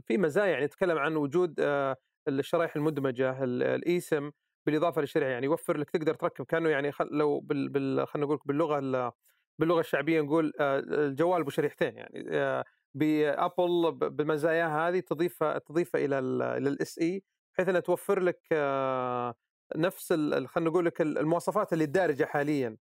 في 0.00 0.18
مزايا 0.18 0.50
يعني 0.50 0.64
نتكلم 0.64 0.98
عن 0.98 1.16
وجود 1.16 1.60
آه، 1.60 1.96
الشرائح 2.28 2.76
المدمجة 2.76 3.44
ال 3.44 3.62
eSIM 3.62 4.30
بالإضافة 4.66 5.00
للشريحة 5.00 5.30
يعني 5.30 5.46
يوفر 5.46 5.76
لك 5.76 5.90
تقدر 5.90 6.14
تركب 6.14 6.44
كأنه 6.44 6.68
يعني 6.68 6.92
لو 7.10 7.40
بال, 7.40 7.68
بال... 7.68 8.08
خلينا 8.08 8.26
نقول 8.26 8.38
باللغة 8.44 9.14
باللغة 9.60 9.80
الشعبية 9.80 10.20
نقول 10.20 10.52
آه، 10.60 10.78
الجوال 10.78 11.44
بشريحتين 11.44 11.96
يعني 11.96 12.64
بابل 12.94 13.92
بالمزايا 13.92 14.66
هذه 14.66 15.00
تضيف 15.00 15.44
تضيفها 15.44 16.04
إلى 16.04 16.18
الاس 16.68 16.98
إي 16.98 17.22
بحيث 17.54 17.68
إنها 17.68 17.80
توفر 17.80 18.20
لك 18.20 18.40
آه، 18.52 19.34
نفس 19.76 20.12
خلينا 20.12 20.70
نقول 20.70 20.86
لك 20.86 21.00
المواصفات 21.00 21.72
اللي 21.72 21.84
الدارجة 21.84 22.24
حاليا 22.24 22.76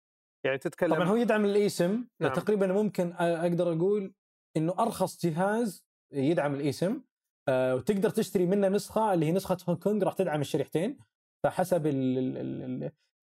يعني 0.45 0.57
تتكلم 0.57 0.95
طبعا 0.95 1.07
هو 1.07 1.15
يدعم 1.15 1.45
الإيسم 1.45 2.07
نعم. 2.19 2.33
تقريبا 2.33 2.67
ممكن 2.67 3.13
أقدر 3.13 3.73
أقول 3.73 4.13
إنه 4.57 4.73
أرخص 4.79 5.25
جهاز 5.25 5.85
يدعم 6.13 6.53
الإيسم 6.53 6.91
آه، 6.91 7.08
وتقدر 7.49 8.09
تشتري 8.09 8.45
منه 8.45 8.67
نسخة 8.67 9.13
اللي 9.13 9.25
هي 9.25 9.31
نسخة 9.31 9.57
هونغ 9.67 9.79
كونغ 9.79 10.03
راح 10.03 10.13
تدعم 10.13 10.41
الشريحتين. 10.41 10.97
فحسب 11.43 11.87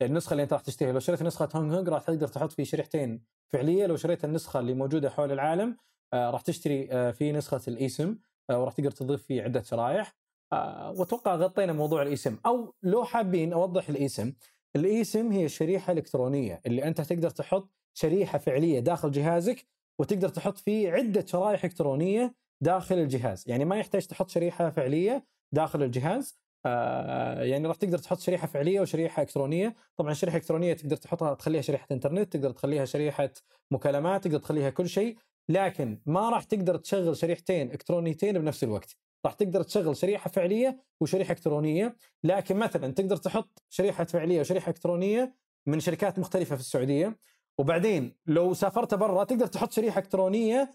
النسخة 0.03 0.33
اللي 0.33 0.43
انت 0.43 0.53
راح 0.53 0.63
تشتريها. 0.63 0.93
لو 0.93 1.01
شريت 1.01 1.23
نسخة 1.23 1.49
هونغ 1.55 1.77
كونغ 1.77 1.89
راح 1.89 2.03
تقدر 2.03 2.29
تحط 2.29 2.53
في 2.53 2.65
شريحتين 2.65 3.23
فعلية. 3.53 3.87
لو 3.87 3.97
شريت 3.97 4.25
النسخة 4.25 4.61
اللي 4.61 4.75
موجودة 4.75 5.11
حول 5.11 5.33
العالم 5.33 5.77
آه، 6.13 6.31
راح 6.31 6.41
تشتري 6.41 7.13
في 7.13 7.33
نسخة 7.33 7.61
الإيسم 7.69 8.17
وراح 8.51 8.73
تقدر 8.73 8.91
تضيف 8.91 9.23
فيه 9.23 9.43
عدة 9.43 9.63
شرائح. 9.63 10.15
آه، 10.53 10.91
وأتوقع 10.91 11.35
غطينا 11.35 11.73
موضوع 11.73 12.03
الاسم 12.03 12.39
أو 12.47 12.75
لو 12.83 13.05
حابين 13.05 13.53
أوضح 13.53 13.89
الاسم 13.89 14.33
الاسم 14.77 15.33
هي 15.33 15.45
الشريحه 15.45 15.93
الالكترونيه 15.93 16.61
اللي 16.67 16.85
أنت 16.85 17.01
تقدر 17.01 17.31
تحط 17.31 17.71
شريحة 17.95 18.39
فعلية 18.39 18.81
داخل 18.81 19.11
جهازك 19.11 19.67
وتقدر 20.01 20.29
تحط 20.29 20.59
فيه 20.59 20.93
عدة 20.93 21.27
شرائح 21.27 21.65
إلكترونية 21.65 22.35
داخل 22.61 22.99
الجهاز. 22.99 23.45
يعني 23.47 23.65
ما 23.65 23.77
يحتاج 23.77 24.07
تحط 24.07 24.31
شريحة 24.31 24.71
فعلية 24.71 25.27
داخل 25.53 25.83
الجهاز. 25.83 26.39
آه 26.67 27.43
يعني 27.43 27.69
راح 27.69 27.77
تقدر 27.77 27.99
تحط 27.99 28.19
شريحة 28.19 28.47
فعلية 28.47 28.81
وشريحة 28.81 29.23
إلكترونية. 29.23 29.75
طبعا 29.97 30.15
شريحة 30.15 30.37
إلكترونية 30.37 30.73
تقدر 30.73 30.97
تحطها 30.97 31.35
تخليها 31.35 31.63
شريحة 31.63 31.87
إنترنت 31.93 32.33
تقدر 32.33 32.51
تخليها 32.51 32.85
شريحة 32.85 33.31
مكالمات 33.71 34.25
تقدر 34.25 34.39
تخليها 34.39 34.71
كل 34.71 34.89
شيء. 34.89 35.17
لكن 35.49 36.01
ما 36.07 36.31
راح 36.31 36.45
تقدر 36.45 36.77
تشغل 36.77 37.17
شريحتين 37.17 37.71
إلكترونيتين 37.71 38.39
بنفس 38.39 38.65
الوقت. 38.65 38.97
راح 39.25 39.35
تقدر 39.35 39.63
تشغل 39.63 39.97
شريحة 39.97 40.31
فعلية 40.31 40.85
وشريحة 41.01 41.33
إلكترونية. 41.33 41.97
لكن 42.25 42.57
مثلا 42.57 42.93
تقدر 42.93 43.17
تحط 43.17 43.63
شريحة 43.71 44.05
فعلية 44.05 44.41
وشريحة 44.41 44.71
إلكترونية 44.71 45.35
من 45.67 45.81
شركات 45.81 46.19
مختلفة 46.19 46.55
في 46.55 46.61
السعودية. 46.61 47.19
وبعدين 47.59 48.17
لو 48.27 48.55
سافرت 48.55 48.95
برا 48.95 49.25
تقدر 49.25 49.47
تحط 49.47 49.73
شريحة 49.73 49.99
إلكترونية 49.99 50.71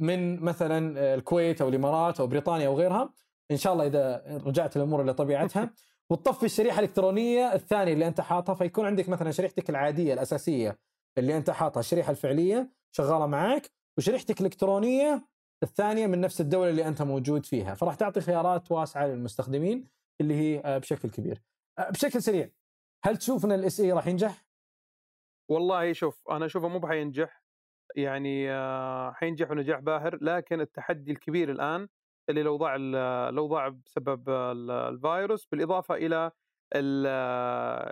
من 0.00 0.40
مثلا 0.40 1.14
الكويت 1.14 1.60
أو 1.60 1.68
الإمارات 1.68 2.20
أو 2.20 2.26
بريطانيا 2.26 2.66
أو 2.66 2.78
غيرها. 2.78 3.12
إن 3.50 3.56
شاء 3.56 3.72
الله 3.72 3.86
إذا 3.86 4.22
رجعت 4.46 4.76
الأمور 4.76 5.02
إلى 5.02 5.14
طبيعتها. 5.14 5.70
وتطفي 6.10 6.46
الشريحة 6.46 6.78
الإلكترونية 6.78 7.54
الثانية 7.54 7.92
اللي 7.92 8.06
أنت 8.06 8.20
حاطها 8.20 8.54
فيكون 8.54 8.86
عندك 8.86 9.08
مثلا 9.08 9.30
شريحتك 9.30 9.70
العادية 9.70 10.14
الأساسية 10.14 10.78
اللي 11.18 11.36
أنت 11.36 11.50
حاطها 11.50 11.80
الشريحة 11.80 12.10
الفعلية 12.10 12.70
شغالة 12.92 13.26
معك 13.26 13.70
وشريحتك 13.98 14.40
الإلكترونية 14.40 15.28
الثانية 15.62 16.06
من 16.06 16.20
نفس 16.20 16.40
الدولة 16.40 16.70
اللي 16.70 16.88
أنت 16.88 17.02
موجود 17.02 17.46
فيها. 17.46 17.74
فراح 17.74 17.94
تعطي 17.94 18.20
خيارات 18.20 18.72
واسعة 18.72 19.06
للمستخدمين 19.06 19.88
اللي 20.20 20.34
هي 20.34 20.62
آه، 20.64 20.78
بشكل 20.78 21.10
كبير. 21.10 21.42
آه، 21.78 21.90
بشكل 21.90 22.22
سريع 22.22 22.50
هل 23.04 23.16
تشوف 23.16 23.44
إن 23.44 23.52
ال 23.52 23.80
SE 23.80 23.92
راح 23.92 24.06
ينجح؟ 24.06 24.44
والله 25.48 25.92
شوف 25.92 26.30
أنا 26.30 26.46
أشوفه 26.46 26.68
مو 26.68 26.78
بحينجح. 26.78 27.43
يعني 27.94 28.50
آه، 28.52 29.12
حينجح 29.12 29.50
نجاح 29.50 29.80
باهر 29.80 30.18
لكن 30.24 30.60
التحدي 30.60 31.12
الكبير 31.12 31.50
الآن 31.50 31.88
اللي 32.30 32.42
لو 32.42 32.56
ضاع 32.56 32.76
لو 33.30 33.46
ضاع 33.46 33.68
بسبب 33.68 34.30
الفيروس 34.30 35.46
بالإضافة 35.46 35.94
إلى 35.94 36.30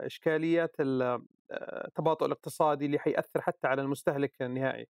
إشكاليات 0.06 0.76
التباطؤ 0.80 2.26
الاقتصادي 2.26 2.86
اللي 2.86 2.98
حيأثر 2.98 3.40
حتى 3.40 3.66
على 3.68 3.82
المستهلك 3.82 4.42
النهائي. 4.42 4.86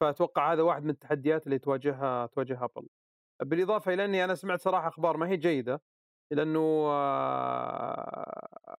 فأتوقع 0.00 0.52
هذا 0.52 0.62
واحد 0.62 0.84
من 0.84 0.90
التحديات 0.90 1.46
اللي 1.46 1.58
تواجهها 1.58 2.26
تواجهها 2.26 2.64
أبل. 2.64 2.88
بالإضافة 3.42 3.94
إلى 3.94 4.04
أني 4.04 4.24
أنا 4.24 4.34
سمعت 4.34 4.60
صراحة 4.60 4.88
أخبار 4.88 5.16
ما 5.16 5.28
هي 5.28 5.36
جيدة 5.36 5.82
لأنه 6.30 6.60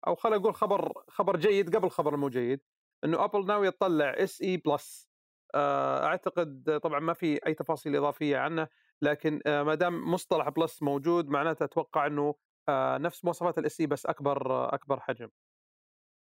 أو 0.07 0.15
خلينا 0.15 0.39
نقول 0.39 0.55
خبر 0.55 0.93
خبر 1.09 1.37
جيد 1.37 1.77
قبل 1.77 1.91
خبر 1.91 2.17
مو 2.17 2.29
جيد 2.29 2.61
أنه 3.05 3.25
أبل 3.25 3.47
ناوي 3.47 3.71
تطلع 3.71 4.11
SE 4.11 4.43
Plus 4.43 5.06
أعتقد 5.55 6.81
طبعا 6.83 7.01
ما 7.01 7.13
في 7.13 7.47
أي 7.47 7.55
تفاصيل 7.55 7.97
إضافية 7.97 8.39
عنه 8.39 8.69
لكن 9.03 9.41
آه، 9.47 9.63
ما 9.63 9.75
دام 9.75 10.11
مصطلح 10.13 10.49
Plus 10.49 10.83
موجود 10.83 11.29
معناته 11.29 11.65
أتوقع 11.65 12.07
إنه 12.07 12.35
آه، 12.69 12.99
نفس 12.99 13.25
مواصفات 13.25 13.59
ال 13.59 13.81
SE 13.81 13.87
بس 13.87 14.07
أكبر 14.07 14.75
أكبر 14.75 15.01
حجم. 15.01 15.29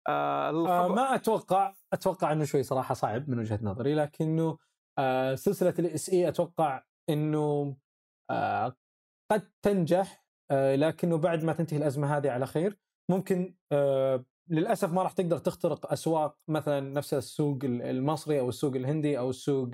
آه 0.08 0.88
ما 0.88 1.15
أتوقع 1.15 1.74
أتوقع 1.94 2.32
إنه 2.32 2.46
شوي 2.46 2.63
صراحة 2.63 2.94
صعب 2.94 3.30
من 3.30 3.39
وجهة 3.39 3.60
نظري 3.62 3.96
لكنه 3.96 4.58
آه 4.98 5.36
سلسلة 5.36 5.74
الاس 5.80 6.10
اي 6.10 6.27
أتوقع 6.27 6.84
إنه 7.10 7.77
آه 8.30 8.75
قد 9.32 9.51
تنجح 9.62 10.25
آه 10.51 10.75
لكنه 10.75 11.18
بعد 11.18 11.44
ما 11.44 11.53
تنتهي 11.53 11.77
الأزمة 11.77 12.18
هذه 12.18 12.32
على 12.32 12.46
خير 12.48 12.80
ممكن 13.10 13.56
آه 13.72 14.25
للأسف 14.50 14.94
ما 14.94 15.04
راح 15.04 15.12
تقدر 15.12 15.38
تخترق 15.38 15.92
أسواق 15.92 16.38
مثلا 16.48 16.80
نفس 16.80 17.14
السوق 17.14 17.60
المصري 17.64 18.40
أو 18.40 18.50
السوق 18.50 18.76
الهندي 18.76 19.20
أو 19.20 19.30
السوق 19.30 19.72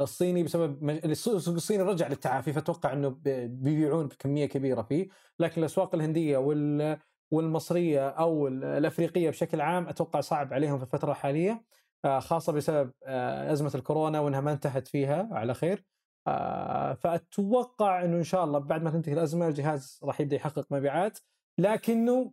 الصيني 0.00 0.42
بسبب 0.42 0.90
السوق 0.90 1.54
الصيني 1.54 1.82
رجع 1.82 2.08
للتعافي 2.08 2.52
فأتوقع 2.52 2.92
إنه 2.92 3.08
بيبيعون 3.46 4.06
بكمية 4.06 4.46
كبيرة 4.46 4.82
فيه. 4.82 5.08
لكن 5.38 5.60
الأسواق 5.60 5.94
الهندية 5.94 6.38
وال 6.38 6.98
والمصرية 7.30 8.08
أو 8.08 8.48
الأفريقية 8.48 9.30
بشكل 9.30 9.60
عام 9.60 9.88
أتوقع 9.88 10.20
صعب 10.20 10.54
عليهم 10.54 10.78
في 10.78 10.84
الفترة 10.84 11.10
الحالية 11.10 11.64
آه، 12.04 12.18
خاصة 12.20 12.52
بسبب 12.52 12.92
آه، 13.06 13.52
أزمة 13.52 13.72
الكورونا 13.74 14.20
وإنها 14.20 14.40
ما 14.40 14.52
انتهت 14.52 14.88
فيها 14.88 15.28
على 15.32 15.54
خير. 15.54 15.84
آه، 16.26 16.94
فأتوقع 16.94 18.04
إنه 18.04 18.16
إن 18.16 18.24
شاء 18.24 18.44
الله 18.44 18.58
بعد 18.58 18.82
ما 18.82 18.90
تنتهي 18.90 19.12
الأزمة 19.12 19.48
الجهاز 19.48 20.00
راح 20.04 20.20
يبدأ 20.20 20.36
يحقق 20.36 20.66
مبيعات. 20.70 21.18
لكنه 21.58 22.32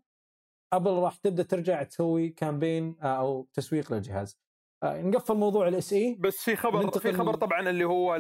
ابل 0.73 0.91
راح 0.91 1.15
تبدأ 1.15 1.43
ترجع 1.43 1.83
تسوي 1.83 2.29
campaign 2.29 2.95
أو 3.01 3.47
تسويق 3.53 3.93
للجهاز. 3.93 4.37
نقفل 4.83 5.35
موضوع 5.35 5.67
ال 5.67 5.93
SE 5.93 6.17
بس 6.19 6.43
في 6.43 6.55
خبر 6.55 6.91
في 6.91 7.13
خبر 7.13 7.33
طبعا 7.33 7.69
اللي 7.69 7.83
هو 7.83 8.15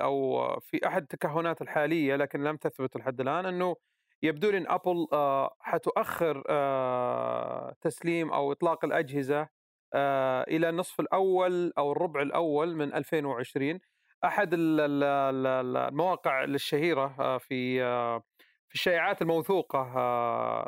أو 0.00 0.60
في 0.60 0.86
أحد 0.86 1.02
التكهنات 1.02 1.62
الحالية 1.62 2.16
لكن 2.16 2.44
لم 2.44 2.56
تثبت 2.56 2.96
لحد 2.96 3.20
الآن 3.20 3.46
إنه 3.46 3.76
يبدو 4.22 4.50
لي 4.50 4.58
إن 4.58 4.66
أبل 4.68 5.06
آه، 5.12 5.56
حتؤخر 5.60 6.42
آه، 6.48 7.74
تسليم 7.80 8.32
أو 8.32 8.52
إطلاق 8.52 8.84
الأجهزة 8.84 9.48
آه، 9.94 10.42
إلى 10.42 10.68
النصف 10.68 11.00
الأول 11.00 11.72
أو 11.78 11.92
الربع 11.92 12.22
الأول 12.22 12.76
من 12.76 12.94
2020 12.94 13.80
أحد 14.24 14.50
المواقع 14.54 16.44
الشهيرة 16.44 17.38
في 17.38 17.78
في 18.68 18.74
الشائعات 18.74 19.22
الموثوقة 19.22 19.84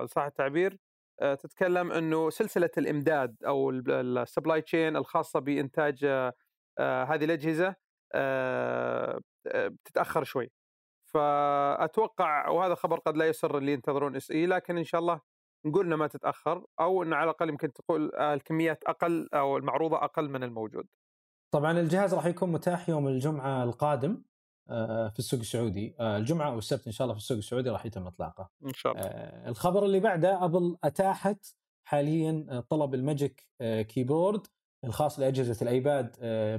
صح 0.06 0.22
التعبير 0.22 0.78
تتكلم 1.20 1.92
إنه 1.92 2.30
سلسلة 2.30 2.70
الإمداد 2.78 3.36
أو 3.46 3.70
ال 3.70 3.83
supply 3.83 4.62
chain 4.62 4.96
الخاصة 4.96 5.40
بإنتاج 5.40 6.04
هذه 6.80 7.24
الأجهزة 7.24 7.74
بتتاخر 9.46 10.24
شوي 10.24 10.50
فأتوقع 11.12 12.48
وهذا 12.48 12.74
خبر 12.74 12.98
قد 12.98 13.16
لا 13.16 13.28
يسر 13.28 13.58
اللي 13.58 13.72
ينتظرون 13.72 14.16
SE 14.16 14.46
لكن 14.46 14.78
إن 14.78 14.84
شاء 14.84 15.00
الله 15.00 15.20
نقول 15.66 15.94
ما 15.94 16.06
تتأخر 16.06 16.64
أو 16.80 17.02
إنه 17.02 17.16
على 17.16 17.24
الأقل 17.24 17.48
يمكن 17.48 17.72
تقول 17.72 18.14
آه، 18.14 18.34
الكميات 18.34 18.84
أقل 18.86 19.28
أو 19.34 19.56
المعروضة 19.56 19.96
أقل 19.96 20.30
من 20.30 20.42
الموجود. 20.42 20.86
طبعا 21.50 21.80
الجهاز 21.80 22.14
راح 22.14 22.26
يكون 22.26 22.52
متاح 22.52 22.88
يوم 22.88 23.08
الجمعة 23.08 23.64
القادم 23.64 24.10
آه، 24.12 24.22
في 25.10 25.18
السوق 25.18 25.40
السعودي، 25.40 25.94
آه، 26.00 26.16
الجمعة 26.16 26.50
أو 26.50 26.58
السبت 26.58 26.86
إن 26.86 26.92
شاء 26.92 27.04
الله 27.04 27.14
في 27.14 27.20
السوق 27.20 27.36
السعودي 27.36 27.70
راح 27.70 27.86
يتم 27.86 28.06
إطلاقه. 28.06 28.50
إن 28.66 28.72
شاء 28.74 28.92
الله. 28.92 29.06
الخبر 29.48 29.84
اللي 29.84 30.00
بعده 30.00 30.44
أبل 30.44 30.76
أتاحت 30.84 31.46
حاليا 31.84 32.64
طلب 32.68 32.94
ال 32.94 33.03
Magic 33.03 33.48
Keyboard 33.62 34.46
الخاص 34.84 35.18
لأجهزة 35.18 35.62
ال 35.62 35.73
iPad 35.73 36.16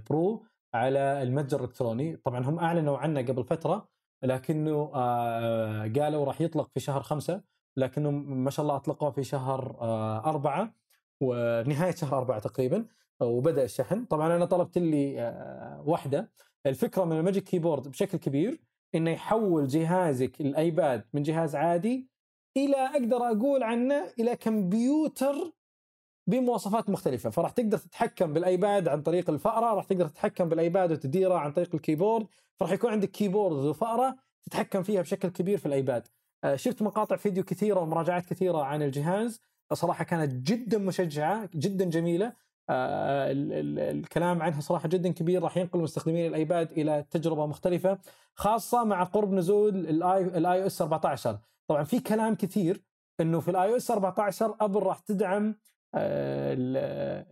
Pro 0.09 0.45
على 0.73 1.23
المتجر 1.23 1.57
الإلكتروني، 1.57 2.15
طبعا 2.15 2.45
هم 2.45 2.59
أعلنوا 2.59 2.97
عنه 2.97 3.21
قبل 3.21 3.43
فترة 3.43 3.89
لكنه 4.23 4.91
آه، 4.93 5.91
قالوا 5.99 6.25
راح 6.25 6.41
يطلق 6.41 6.69
في 6.73 6.79
شهر 6.79 7.01
خمسة 7.01 7.41
لكنه 7.77 8.11
ما 8.11 8.49
شاء 8.49 8.63
الله 8.63 8.75
اطلقوه 8.75 9.11
في 9.11 9.23
شهر 9.23 9.77
آه، 9.81 10.29
أربعة 10.29 10.73
ونهاية 11.21 11.95
شهر 11.95 12.17
أربعة 12.17 12.39
تقريبا 12.39 12.85
وبدأ 13.21 13.63
الشحن 13.63 14.05
طبعا 14.05 14.35
أنا 14.35 14.45
طلبت 14.45 14.77
لي 14.77 15.21
آه، 15.21 15.83
واحدة 15.85 16.31
الفكرة 16.65 17.03
من 17.03 17.17
ال 17.17 17.22
Magic 17.22 17.43
Keyboard 17.43 17.87
بشكل 17.87 18.17
كبير 18.17 18.59
إنه 18.95 19.11
يحول 19.11 19.67
جهازك 19.67 20.41
ال 20.41 20.54
iPad 20.54 21.05
من 21.13 21.23
جهاز 21.23 21.55
عادي 21.55 22.09
إلى 22.57 22.75
أقدر 22.75 23.17
أقول 23.17 23.63
عنه 23.63 24.13
إلى 24.19 24.35
كمبيوتر 24.35 25.51
بمواصفات 26.27 26.89
مختلفة. 26.89 27.29
فراح 27.29 27.51
تقدر 27.51 27.77
تتحكم 27.77 28.33
بال 28.33 28.51
iPad 28.51 28.87
عن 28.87 29.01
طريق 29.01 29.29
الفأرة 29.29 29.73
راح 29.73 29.85
تقدر 29.85 30.07
تتحكم 30.07 30.49
بال 30.49 30.63
iPad 30.63 30.91
وتديره 30.91 31.35
عن 31.35 31.51
طريق 31.51 31.75
ال 31.75 31.80
keyboard. 31.80 32.27
فراح 32.59 32.71
يكون 32.71 32.91
عندك 32.91 33.11
keyboard 33.11 33.65
وفأرة 33.65 34.15
تتحكم 34.43 34.83
فيها 34.83 35.01
بشكل 35.01 35.29
كبير 35.29 35.57
في 35.57 35.65
ال 35.65 35.72
iPad. 35.72 36.07
آه، 36.43 36.55
شفت 36.55 36.81
مقاطع 36.81 37.15
فيديو 37.15 37.43
كثيرة 37.43 37.79
ومراجعات 37.79 38.25
كثيرة 38.25 38.63
عن 38.63 38.81
الجهاز. 38.81 39.41
صراحة 39.73 40.03
كانت 40.03 40.49
جدا 40.51 40.77
مشجعة 40.77 41.49
جدا 41.55 41.85
جميلة. 41.85 42.33
الكلام 42.69 44.41
عنها 44.41 44.61
صراحة 44.61 44.89
جدا 44.89 45.09
كبير 45.11 45.43
راح 45.43 45.57
ينقل 45.57 45.79
مستخدمين 45.79 46.27
ال 46.27 46.36
iPad 46.36 46.71
إلى 46.71 47.05
تجربة 47.11 47.45
مختلفة 47.45 47.97
خاصة 48.35 48.83
مع 48.83 49.03
قرب 49.03 49.33
نزول 49.33 49.75
ال 49.75 50.61
iOS 50.61 50.81
14 50.81 51.39
طبعا 51.67 51.83
في 51.83 51.99
كلام 51.99 52.35
كثير 52.35 52.81
إنه 53.21 53.39
في 53.39 53.51
ال 53.51 53.69
iOS 53.71 53.91
14 53.91 54.55
أبل 54.61 54.83
راح 54.83 54.99
تدعم 54.99 55.55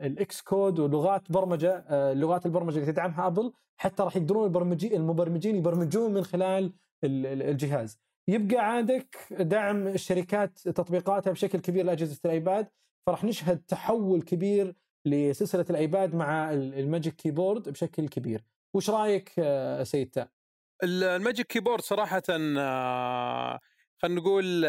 ال 0.02 0.42
Xcode 0.42 0.80
ولغات 0.80 1.32
برمجة 1.32 1.86
آه، 1.90 2.14
لغات 2.14 2.46
البرمجة 2.46 2.80
اللي 2.80 2.92
تدعمها 2.92 3.28
أبل 3.28 3.54
حتى 3.78 4.04
راح 4.04 4.16
يقدرون 4.16 4.44
المبرمجين 4.44 4.94
المبرمجين 4.94 5.56
يبرمجون 5.56 6.14
من 6.14 6.24
خلال 6.24 6.74
الجهاز. 7.04 8.00
يبقى 8.28 8.76
عندك 8.76 9.18
دعم 9.32 9.88
الشركات 9.88 10.60
تطبيقاتها 10.60 11.32
بشكل 11.32 11.60
كبير 11.60 11.86
لأجهزة 11.86 12.20
ال 12.26 12.34
iPad 12.34 12.68
فراح 13.08 13.24
نشهد 13.24 13.58
تحول 13.68 14.22
كبير 14.22 14.76
لسلسلة 15.06 15.66
ال 15.70 15.79
iPad 15.79 16.16
مع 16.16 16.54
ال 16.54 16.64
Magic 16.64 17.16
Keyboard 17.16 17.70
بشكل 17.70 18.08
كبير. 18.08 18.44
وش 18.74 18.90
رأيك 18.90 19.32
آه، 19.40 19.84
سيد 19.84 20.10
تاء 20.10 20.30
ال 20.84 20.95
Magic 20.95 21.48
Keyboard 21.48 21.82
صراحة 21.82 22.22
آه، 22.30 23.60
خلينا 23.98 24.22
نقول 24.22 24.64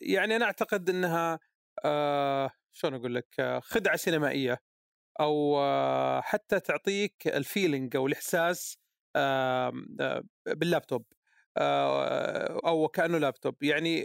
يعني 0.00 0.36
أنا 0.36 0.44
أعتقد 0.44 0.90
إنها 0.90 1.38
شلون 2.72 2.94
أقول 2.94 3.14
لك 3.14 3.60
خدعة 3.62 3.96
سينمائية 3.96 4.60
أو 5.20 5.60
حتى 6.22 6.60
تعطيك 6.60 7.14
ال 7.26 7.35
feeling 7.35 7.96
أو 7.96 8.06
الإحساس 8.06 8.78
باللابتوب 10.46 11.04
أو 12.66 12.88
كأنه 12.88 13.18
لابتوب. 13.18 13.62
يعني 13.62 14.04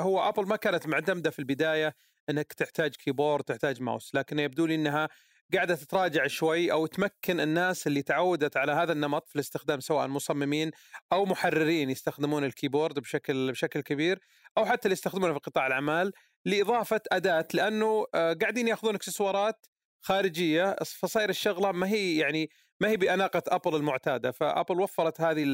هو 0.00 0.28
ابل 0.28 0.46
ما 0.46 0.56
كانت 0.56 0.86
معتمدة 0.86 1.30
في 1.30 1.38
البداية 1.38 1.94
إنك 2.30 2.52
تحتاج 2.52 2.94
keyboard 2.96 3.44
تحتاج 3.44 3.82
ماوس 3.82 4.14
لكن 4.14 4.38
يبدو 4.38 4.66
لي 4.66 4.74
إنها 4.74 5.08
قاعدة 5.54 5.74
تتراجع 5.74 6.26
شوي 6.26 6.72
أو 6.72 6.86
تمكن 6.86 7.40
الناس 7.40 7.86
اللي 7.86 8.02
تعودت 8.02 8.56
على 8.56 8.72
هذا 8.72 8.92
النمط 8.92 9.28
في 9.28 9.36
الاستخدام 9.36 9.80
سواء 9.80 10.06
مصممين 10.06 10.70
أو 11.12 11.24
محررين 11.24 11.90
يستخدمون 11.90 12.44
ال 12.44 12.50
keyboard 12.50 12.98
بشكل 12.98 13.52
بشكل 13.52 13.80
كبير 13.80 14.20
أو 14.58 14.64
حتى 14.64 14.86
اللي 14.86 14.92
يستخدمونه 14.92 15.32
في 15.32 15.38
قطاع 15.38 15.66
الأعمال 15.66 16.12
لإضافة 16.44 17.00
أداة 17.12 17.48
لأنه 17.54 18.04
قاعدين 18.14 18.68
يأخذون 18.68 18.94
إكسسوارات 18.94 19.66
خارجية 20.00 20.76
فصاير 20.84 21.28
الشغلة 21.28 21.72
ما 21.72 21.88
هي 21.88 22.16
يعني 22.16 22.50
ما 22.80 22.88
هي 22.88 22.96
بأناقة 22.96 23.42
ابل 23.48 23.76
المعتادة 23.76 24.30
فأبل 24.30 24.80
وفرت 24.80 25.20
هذه 25.20 25.44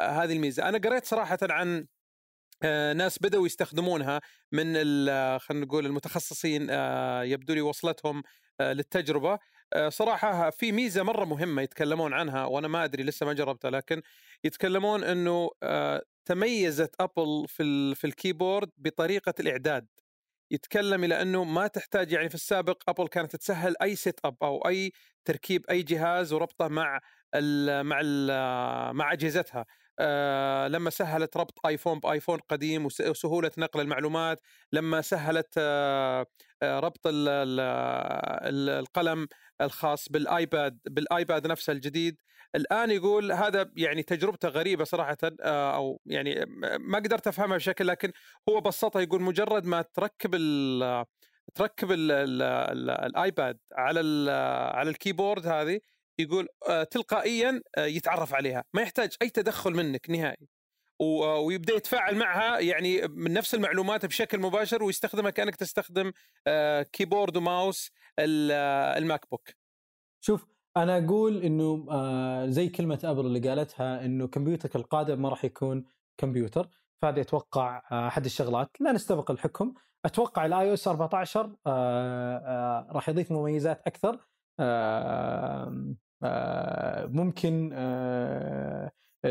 هذه 0.00 0.32
الميزة. 0.32 0.68
أنا 0.68 0.78
قريت 0.78 1.04
صراحة 1.04 1.38
عن 1.42 1.86
ناس 2.96 3.18
بدأوا 3.18 3.46
يستخدمونها 3.46 4.20
من 4.52 4.74
خلينا 5.38 5.64
نقول 5.64 5.86
المتخصصين 5.86 6.62
يبدو 7.22 7.54
لي 7.54 7.60
وصلتهم 7.60 8.22
للتجربة. 8.60 9.38
صراحة 9.88 10.50
في 10.50 10.72
ميزة 10.72 11.02
مرة 11.02 11.24
مهمة 11.24 11.62
يتكلمون 11.62 12.12
عنها 12.12 12.44
وأنا 12.44 12.68
ما 12.68 12.84
أدري 12.84 13.02
لسه 13.02 13.26
ما 13.26 13.32
جربتها 13.32 13.70
لكن 13.70 14.02
يتكلمون 14.44 15.04
إنه 15.04 15.50
تميزت 16.24 16.94
ابل 17.00 17.44
في 17.48 17.94
في 17.94 18.06
ال 18.06 18.13
keyboard 18.13 18.70
بطريقة 18.76 19.34
الإعداد. 19.40 19.86
يتكلم 20.50 21.04
إلى 21.04 21.22
إنه 21.22 21.44
ما 21.44 21.66
تحتاج 21.66 22.12
يعني 22.12 22.28
في 22.28 22.34
السابق 22.34 22.82
ابل 22.90 23.08
كانت 23.08 23.36
تسهل 23.36 23.74
أي 23.82 23.96
set 23.96 24.20
up 24.24 24.36
أو 24.42 24.58
أي 24.68 24.92
تركيب 25.24 25.66
أي 25.70 25.82
جهاز 25.82 26.32
وربطه 26.32 26.68
مع 26.68 27.00
ال 27.34 27.84
مع 27.86 28.00
ال 28.04 28.96
مع 28.96 29.12
أجهزتها. 29.12 29.66
آه 29.98 30.68
لما 30.68 30.90
سهلت 30.90 31.36
ربط 31.36 31.66
آيفون 31.66 31.98
بآيفون 32.00 32.38
قديم 32.48 32.86
وسهولة 32.86 33.50
نقل 33.58 33.80
المعلومات 33.80 34.40
لما 34.72 35.00
سهلت 35.00 35.54
آه 35.58 36.26
آه 36.62 36.80
ربط 36.80 37.06
ال 37.06 37.28
ال 37.28 38.68
القلم 38.70 39.28
الخاص 39.60 40.08
بالآيباد 40.08 40.78
بالآيباد 40.90 41.46
نفسه 41.46 41.72
الجديد. 41.72 42.16
الآن 42.54 42.90
يقول 42.90 43.32
هذا 43.32 43.70
يعني 43.76 44.02
تجربته 44.02 44.48
غريبة 44.48 44.84
صراحة 44.84 45.16
أو 45.42 46.00
يعني 46.06 46.44
ما 46.80 46.98
قدرت 46.98 47.26
أفهمها 47.26 47.56
بشكل 47.56 47.86
لكن 47.86 48.12
هو 48.48 48.60
بسطها 48.60 49.02
يقول 49.02 49.22
مجرد 49.22 49.64
ما 49.66 49.82
تركب 49.82 50.34
ال 50.34 51.04
تركب 51.54 51.92
ال 51.92 52.12
ال 52.12 52.42
ال 52.42 52.90
ال 52.90 53.04
iPad 53.04 53.58
على 53.72 54.00
على 54.74 54.90
ال 54.90 54.96
keyboard 54.96 55.46
هذه 55.46 55.80
يقول 56.22 56.48
تلقائيا 56.90 57.62
يتعرف 57.78 58.34
عليها. 58.34 58.64
ما 58.74 58.82
يحتاج 58.82 59.16
أي 59.22 59.30
تدخل 59.30 59.70
منك 59.74 60.10
نهائي. 60.10 60.48
ويبدأ 61.46 61.74
يتفاعل 61.74 62.16
معها 62.16 62.58
يعني 62.58 63.08
من 63.08 63.32
نفس 63.32 63.54
المعلومات 63.54 64.06
بشكل 64.06 64.40
مباشر 64.40 64.82
ويستخدمها 64.82 65.30
كأنك 65.30 65.56
تستخدم 65.56 66.12
keyboard 66.92 67.36
و 67.36 67.44
mouse 67.44 67.82
ال 67.82 67.90
MacBook. 68.18 69.48
شوف 70.24 70.46
أنا 70.76 71.04
أقول 71.04 71.42
إنه 71.42 71.86
زي 72.46 72.68
كلمة 72.68 73.00
أبل 73.04 73.26
اللي 73.26 73.48
قالتها 73.48 74.04
إنه 74.04 74.26
كمبيوترك 74.28 74.76
القادم 74.76 75.22
ما 75.22 75.28
راح 75.28 75.44
يكون 75.44 75.84
كمبيوتر. 76.18 76.68
فهذا 77.02 77.20
أتوقع 77.20 77.82
أحد 78.08 78.24
الشغلات. 78.24 78.70
لا 78.80 78.92
نستبق 78.92 79.30
الحكم. 79.30 79.74
أتوقع 80.04 80.46
ال 80.46 80.68
iOS 80.68 80.88
14 80.88 81.56
راح 82.92 83.08
يضيف 83.08 83.32
مميزات 83.32 83.82
أكثر. 83.86 84.18
ممكن 87.08 87.70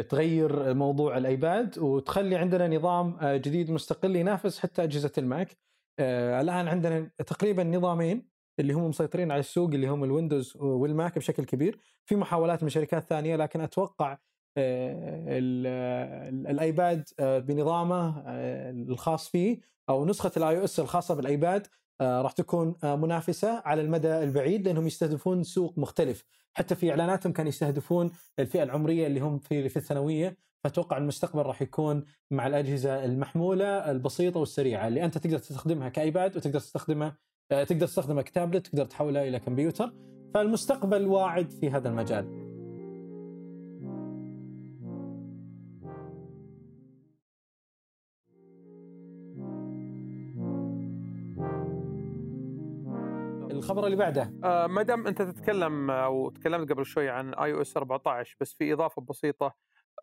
تغير 0.09 0.73
موضوع 0.73 1.17
ال 1.17 1.30
iPad 1.30 1.79
وتخلي 1.79 2.35
عندنا 2.35 2.77
نظام 2.77 3.17
جديد 3.23 3.71
مستقل 3.71 4.15
ينافس 4.15 4.59
حتى 4.59 4.83
أجهزة 4.83 5.11
ال 5.17 5.25
Mac. 5.25 5.57
الآن 5.99 6.67
عندنا 6.67 7.11
تقريبا 7.27 7.63
نظامين 7.63 8.31
اللي 8.59 8.73
هم 8.73 8.89
مسيطرين 8.89 9.31
على 9.31 9.39
السوق 9.39 9.69
اللي 9.73 9.87
هم 9.87 10.03
ال 10.03 10.10
Windows 10.10 10.57
وال 10.57 10.81
Mac 10.81 11.17
بشكل 11.17 11.45
كبير. 11.45 11.79
في 12.05 12.15
محاولات 12.15 12.63
من 12.63 12.69
شركات 12.69 13.03
ثانية 13.03 13.35
لكن 13.35 13.61
أتوقع 13.61 14.17
الآيباد 16.49 17.03
بنظامه 17.19 18.23
الخاص 18.89 19.29
فيه 19.29 19.59
أو 19.89 20.05
نسخة 20.05 20.31
الـ 20.37 20.57
iOS 20.57 20.79
الخاصة 20.79 21.15
بالآيباد 21.15 21.67
آه، 21.67 21.69
راح 22.01 22.31
تكون 22.31 22.75
آه، 22.83 22.95
منافسة 22.95 23.61
على 23.65 23.81
المدى 23.81 24.23
البعيد 24.23 24.67
لأنهم 24.67 24.87
يستهدفون 24.87 25.43
سوق 25.43 25.77
مختلف. 25.77 26.25
حتى 26.53 26.75
في 26.75 26.89
إعلاناتهم 26.89 27.33
كانوا 27.33 27.49
يستهدفون 27.49 28.11
الفئة 28.39 28.63
العمرية 28.63 29.07
اللي 29.07 29.19
هم 29.19 29.39
في 29.39 29.69
في 29.69 29.77
الثانوية. 29.77 30.37
فأتوقع 30.63 30.97
المستقبل 30.97 31.41
راح 31.41 31.61
يكون 31.61 32.03
مع 32.31 32.47
الأجهزة 32.47 33.05
المحمولة 33.05 33.91
البسيطة 33.91 34.39
والسريعة. 34.39 34.87
اللي 34.87 35.05
أنت 35.05 35.17
تقدر 35.17 35.37
تستخدمها 35.37 35.89
كإيباد 35.89 36.37
وتقدر 36.37 36.59
تستخدمها 36.59 37.17
آه، 37.51 37.63
تقدر 37.63 37.87
تستخدمها 37.87 38.21
كتابلت 38.21 38.67
تقدر 38.67 38.85
تحولها 38.85 39.27
إلى 39.27 39.39
كمبيوتر. 39.39 39.93
فالمستقبل 40.33 41.07
واعد 41.07 41.51
في 41.51 41.69
هذا 41.69 41.89
المجال. 41.89 42.40
الخبر 53.71 53.85
اللي 53.85 53.97
بعده؟ 53.97 54.33
آه 54.43 54.67
ما 54.67 54.81
دام 54.81 55.07
أنت 55.07 55.21
تتكلم 55.21 55.91
أو 55.91 56.29
تكلمت 56.29 56.71
قبل 56.71 56.85
شوي 56.85 57.09
عن 57.09 57.33
iOS 57.33 57.77
14 57.77 58.35
بس 58.41 58.53
في 58.53 58.73
إضافة 58.73 59.01
بسيطة 59.01 59.53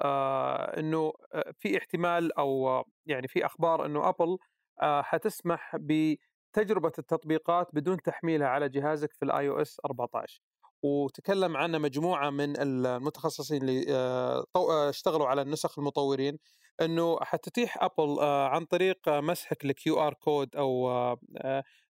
آه 0.02 0.78
إنه 0.78 1.12
آه، 1.34 1.52
في 1.58 1.78
احتمال 1.78 2.38
أو 2.38 2.82
يعني 3.06 3.28
في 3.28 3.46
أخبار 3.46 3.86
إنه 3.86 4.08
ابل 4.08 4.38
آه 4.82 5.02
حتسمح 5.02 5.76
بتجربة 5.76 6.92
التطبيقات 6.98 7.66
بدون 7.72 8.02
تحميلها 8.02 8.48
على 8.48 8.68
جهازك 8.68 9.12
في 9.12 9.24
الـ 9.24 9.48
iOS 9.48 9.76
14 9.84 10.40
وتكلم 10.82 11.56
عنها 11.56 11.78
مجموعة 11.78 12.30
من 12.30 12.60
المتخصصين 12.60 13.62
اللي 13.62 13.84
آه، 13.90 14.44
آه، 14.56 14.88
اشتغلوا 14.88 15.26
على 15.26 15.42
النسخ 15.42 15.78
المطورين 15.78 16.38
إنه 16.80 17.18
حتتيح 17.22 17.82
ابل 17.82 18.20
عن 18.24 18.64
طريق 18.64 19.08
مسحك 19.08 19.64
الـ 19.64 20.00
QR 20.00 20.14
code 20.14 20.56
أو 20.56 20.88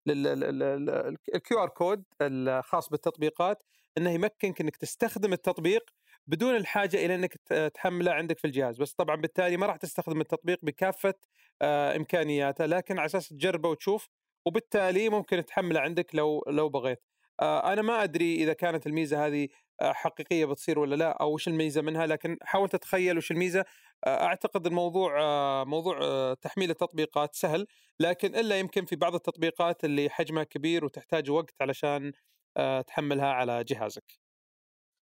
الـ 0.09 1.63
QR 1.63 1.69
code 1.69 2.05
الخاص 2.23 2.89
بالتطبيقات 2.89 3.63
إنه 3.99 4.11
يمكنك 4.11 4.61
إنك 4.61 4.77
تستخدم 4.77 5.33
التطبيق 5.33 5.91
بدون 6.27 6.57
الحاجة 6.57 6.97
إلى 7.07 7.15
إنك 7.15 7.35
تحمله 7.75 8.13
عندك 8.13 8.39
في 8.39 8.47
الجهاز. 8.47 8.79
بس 8.83 8.93
طبعا 8.93 9.17
بالتالي 9.17 9.57
ما 9.57 9.67
راح 9.67 9.77
تستخدم 9.77 10.21
التطبيق 10.21 10.59
بكافة 10.63 11.15
آه، 11.63 11.97
إمكانياته 11.97 12.67
لكن 12.67 12.99
على 12.99 13.07
أساس 13.07 13.29
تجربه 13.29 13.69
وتشوف 13.69 14.09
وبالتالي 14.47 15.09
ممكن 15.09 15.45
تحمله 15.45 15.81
عندك 15.81 16.15
لو 16.15 16.45
لو 16.49 16.69
بغيت. 16.69 17.03
أنا 17.43 17.83
ما 17.83 18.03
أدري 18.03 18.35
إذا 18.35 18.53
كانت 18.53 18.87
الميزة 18.87 19.27
هذه 19.27 19.49
آه، 19.81 19.93
حقيقية 19.93 20.45
بتصير 20.45 20.79
ولا 20.79 20.95
لا 20.97 21.11
أو 21.23 21.35
وش 21.35 21.49
الميزة 21.49 21.83
منها 21.83 22.07
لكن 22.07 22.39
حاول 22.43 22.69
تتخيل 22.69 23.17
وش 23.19 23.31
الميزة 23.31 23.65
أعتقد 24.07 24.67
الموضوع 24.67 25.15
موضوع 25.65 25.99
تحميل 26.35 26.71
التطبيقات 26.71 27.35
سهل 27.35 27.67
لكن 28.01 28.35
إلا 28.35 28.59
يمكن 28.59 28.85
في 28.85 28.97
بعض 28.97 29.15
التطبيقات 29.15 29.85
اللي 29.85 30.11
حجمها 30.11 30.45
كبير 30.45 30.85
وتحتاج 30.85 31.31
وقت 31.31 31.55
علشان 31.63 32.13
تحملها 32.87 33.27
على 33.27 33.65
جهازك. 33.65 34.21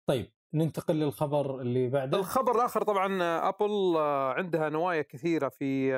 طيب 0.09 0.31
ننتقل 0.53 0.95
للخبر 0.95 1.62
اللي 1.62 1.89
بعده. 1.89 2.17
الخبر 2.17 2.55
الآخر 2.55 2.83
طبعا 2.83 3.23
أبل 3.49 3.97
عندها 4.38 4.69
نوايا 4.69 5.01
كثيرة 5.01 5.49
في 5.49 5.89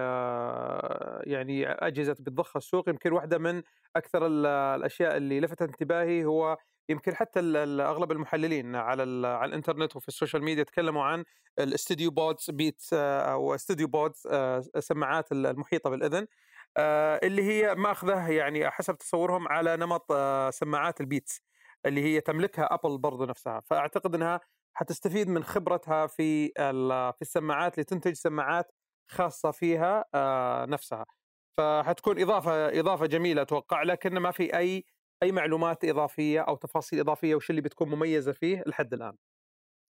يعني 1.25 1.67
أجهزة 1.67 2.13
بتضخها 2.13 2.57
السوق. 2.57 2.89
يمكن 2.89 3.11
واحدة 3.11 3.37
من 3.37 3.61
أكثر 3.95 4.27
الأشياء 4.27 5.17
اللي 5.17 5.39
لفتت 5.39 5.61
انتباهي 5.61 6.25
هو 6.25 6.57
يمكن 6.89 7.15
حتى 7.15 7.39
أغلب 7.39 8.11
المحللين 8.11 8.75
على 8.75 9.27
على 9.27 9.49
الإنترنت 9.49 9.95
وفي 9.95 10.07
الـ 10.07 10.12
social 10.12 10.43
media 10.43 10.63
تكلموا 10.63 11.03
عن 11.03 11.23
الـ 11.59 12.11
StudioPods 12.11 12.49
بيت 12.49 12.83
أو 12.93 13.55
StudioPods 13.55 14.27
السماعات 14.75 15.31
المحيطة 15.31 15.89
بالإذن 15.89 16.27
آه، 16.77 17.19
اللي 17.23 17.43
هي 17.43 17.75
ماخذة 17.75 18.29
يعني 18.29 18.69
حسب 18.71 18.97
تصورهم 18.97 19.47
على 19.47 19.77
نمط 19.77 20.11
آه، 20.11 20.49
سماعات 20.49 21.01
الـ 21.01 21.07
Beats. 21.07 21.41
اللي 21.85 22.01
هي 22.03 22.21
تملكها 22.21 22.73
أبل 22.73 22.97
برضو 22.97 23.25
نفسها. 23.25 23.59
فأعتقد 23.59 24.15
إنها 24.15 24.39
حتستفيد 24.73 25.27
من 25.27 25.43
خبرتها 25.43 26.07
في 26.07 26.47
في 27.13 27.21
السماعات 27.21 27.79
لتنتج 27.79 28.13
سماعات 28.13 28.71
خاصة 29.11 29.51
فيها 29.51 30.05
آه، 30.15 30.65
نفسها. 30.65 31.05
فحتكون 31.57 32.21
إضافة 32.21 32.79
إضافة 32.79 33.05
جميلة 33.05 33.41
أتوقع 33.41 33.83
لكن 33.83 34.17
ما 34.17 34.31
في 34.31 34.57
أي 34.57 34.85
أي 35.23 35.31
معلومات 35.31 35.85
إضافية 35.85 36.41
أو 36.41 36.55
تفاصيل 36.55 36.99
إضافية 36.99 37.35
وش 37.35 37.49
اللي 37.49 37.61
بتكون 37.61 37.89
مميزة 37.89 38.31
فيه 38.31 38.63
لحد 38.67 38.93
الآن. 38.93 39.13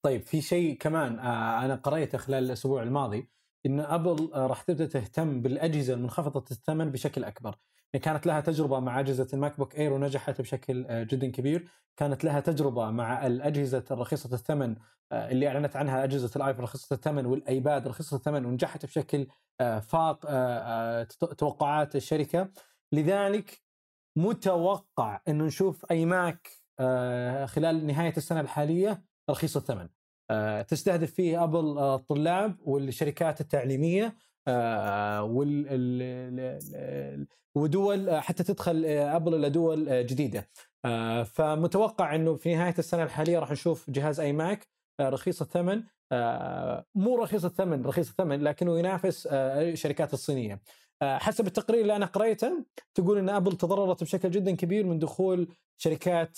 طيب 0.02 0.20
في 0.22 0.42
شيء 0.42 0.76
كمان 0.76 1.18
أنا 1.64 1.74
قريته 1.74 2.18
خلال 2.18 2.44
الأسبوع 2.44 2.82
الماضي 2.82 3.30
إن 3.66 3.80
أبل 3.80 4.30
راح 4.34 4.62
تبدأ 4.62 4.86
تهتم 4.86 5.40
بالأجهزة 5.42 5.94
المنخفضة 5.94 6.44
الثمن 6.50 6.90
بشكل 6.90 7.24
أكبر. 7.24 7.56
كانت 8.02 8.26
لها 8.26 8.40
تجربة 8.40 8.80
مع 8.80 9.00
أجهزة 9.00 9.28
الـ 9.34 9.56
MacBook 9.56 9.78
Air 9.78 9.92
ونجحت 9.92 10.40
بشكل 10.40 11.06
جدا 11.06 11.30
كبير. 11.30 11.68
كانت 11.96 12.24
لها 12.24 12.40
تجربة 12.40 12.90
مع 12.90 13.26
الأجهزة 13.26 13.84
الرخيصة 13.90 14.34
الثمن 14.34 14.76
اللي 15.12 15.48
أعلنت 15.48 15.76
عنها 15.76 16.04
أجهزة 16.04 16.30
الآيفون 16.36 16.64
رخيصة 16.64 16.94
الثمن 16.94 17.26
والأيباد 17.26 17.88
رخيصة 17.88 18.16
الثمن 18.16 18.44
ونجحت 18.44 18.86
بشكل 18.86 19.26
فاق 19.80 20.20
توقعات 21.38 21.96
الشركة. 21.96 22.48
لذلك 22.92 23.62
متوقع 24.16 25.20
إنه 25.28 25.44
نشوف 25.44 25.86
أي 25.90 26.04
ماك 26.04 26.48
خلال 27.46 27.86
نهاية 27.86 28.16
السنة 28.16 28.40
الحالية 28.40 29.02
رخيص 29.30 29.56
الثمن. 29.56 29.88
تستهدف 30.64 31.10
فيه 31.10 31.44
أبل 31.44 31.78
الطلاب 31.78 32.56
والشركات 32.60 33.40
التعليمية 33.40 34.16
ودول 37.54 38.10
حتى 38.20 38.44
تدخل 38.44 38.84
أبل 38.86 39.34
إلى 39.34 39.50
دول 39.50 40.06
جديدة. 40.06 40.48
فمتوقع 41.24 42.14
إنه 42.14 42.34
في 42.34 42.54
نهاية 42.54 42.74
السنة 42.78 43.02
الحالية 43.02 43.38
راح 43.38 43.50
نشوف 43.50 43.90
جهاز 43.90 44.20
آي 44.20 44.32
ماك 44.32 44.68
رخيص 45.00 45.42
الثمن. 45.42 45.82
مو 46.94 47.16
رخيص 47.16 47.44
الثمن 47.44 47.84
رخيص 47.84 48.08
الثمن 48.08 48.40
لكنه 48.40 48.78
ينافس 48.78 49.26
الشركات 49.32 50.14
الصينية. 50.14 50.60
حسب 51.20 51.46
التقرير 51.46 51.80
اللي 51.80 51.96
أنا 51.96 52.06
قريته 52.06 52.64
تقول 52.94 53.18
إن 53.18 53.28
أبل 53.28 53.56
تضررت 53.56 54.02
بشكل 54.02 54.30
جدا 54.30 54.56
كبير 54.56 54.86
من 54.86 54.98
دخول 54.98 55.48
شركات 55.78 56.36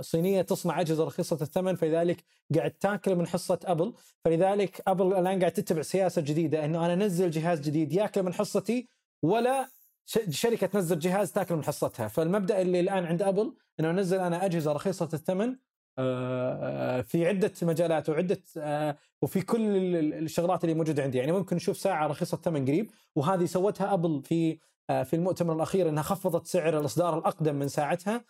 صينية 0.00 0.42
تصنع 0.42 0.80
أجهزة 0.80 1.04
رخيصة 1.04 1.38
الثمن 1.42 1.74
فلذلك 1.74 2.24
قاعد 2.54 2.70
تاكل 2.70 3.16
من 3.16 3.26
حصة 3.26 3.58
أبل. 3.64 3.94
فلذلك 4.24 4.82
أبل 4.86 5.06
الآن 5.06 5.38
قاعد 5.40 5.52
تتبع 5.52 5.82
سياسة 5.82 6.22
جديدة 6.22 6.64
إنه 6.64 6.86
أنا 6.86 6.92
أنزل 6.92 7.30
جهاز 7.30 7.60
جديد 7.60 7.92
ياكل 7.92 8.22
من 8.22 8.34
حصتي 8.34 8.88
ولا 9.22 9.68
شركة 10.30 10.66
تنزل 10.66 10.98
جهاز 10.98 11.32
تاكل 11.32 11.56
من 11.56 11.64
حصتها. 11.64 12.08
فالمبدأ 12.08 12.60
اللي 12.60 12.80
الآن 12.80 13.04
عند 13.04 13.22
أبل 13.22 13.54
إنه 13.80 13.90
أنزل 13.90 14.18
أنا 14.18 14.44
أجهزة 14.44 14.72
رخيصة 14.72 15.08
الثمن 15.14 15.56
في 17.02 17.26
عدة 17.26 17.52
مجالات 17.62 18.08
وعدة 18.08 18.42
وفي 19.22 19.40
كل 19.40 19.76
الشغلات 20.14 20.64
اللي 20.64 20.74
موجودة 20.74 21.02
عندي. 21.02 21.18
يعني 21.18 21.32
ممكن 21.32 21.56
نشوف 21.56 21.76
ساعة 21.76 22.06
رخيصة 22.06 22.34
الثمن 22.34 22.64
قريب 22.64 22.90
وهذه 23.16 23.44
سوتها 23.44 23.94
ابل 23.94 24.22
في 24.22 24.58
في 24.88 25.14
المؤتمر 25.14 25.54
الأخير 25.54 25.88
إنها 25.88 26.02
خفضت 26.02 26.46
سعر 26.46 26.80
الإصدار 26.80 27.18
الأقدم 27.18 27.54
من 27.54 27.68
ساعتها. 27.68 28.24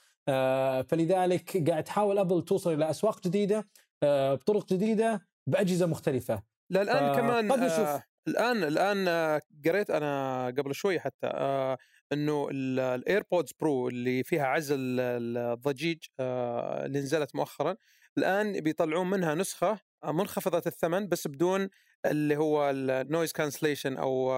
فلذلك 0.83 1.71
قاعد 1.71 1.85
تحاول 1.85 2.19
أبل 2.19 2.43
توصل 2.43 2.73
إلى 2.73 2.91
أسواق 2.91 3.21
جديدة 3.25 3.69
بطرق 4.05 4.73
جديدة 4.73 5.27
بأجهزة 5.47 5.87
مختلفة. 5.87 6.43
لا 6.71 6.83
الآن 6.83 7.17
كمان 7.17 7.53
قد 7.53 7.59
نشوف. 7.59 7.79
آه 7.79 8.03
الآن 8.29 8.57
الآن 8.65 9.41
قريت 9.65 9.91
أنا 9.91 10.47
قبل 10.47 10.75
شوي 10.75 11.01
حتى 11.01 11.27
آه 11.27 11.79
إنه 12.13 12.49
الـ 12.51 12.64
AirPods 12.64 13.53
Pro 13.61 13.89
اللي 13.89 14.23
فيها 14.25 14.47
عزل 14.47 15.01
الضجيج 15.01 15.99
آه 16.21 16.87
اللي 16.87 17.01
نزلت 17.01 17.35
مؤخرا 17.37 17.77
الآن 18.19 18.61
بيطلعون 18.61 19.11
منها 19.11 19.35
نسخة 19.35 19.81
منخفضة 20.05 20.63
الثمن 20.67 21.09
بس 21.09 21.29
بدون 21.29 21.69
اللي 22.07 22.37
هو 22.37 22.71
الـ 22.71 22.81
noise 22.81 23.33
cancellation 23.33 23.97
أو 23.97 24.33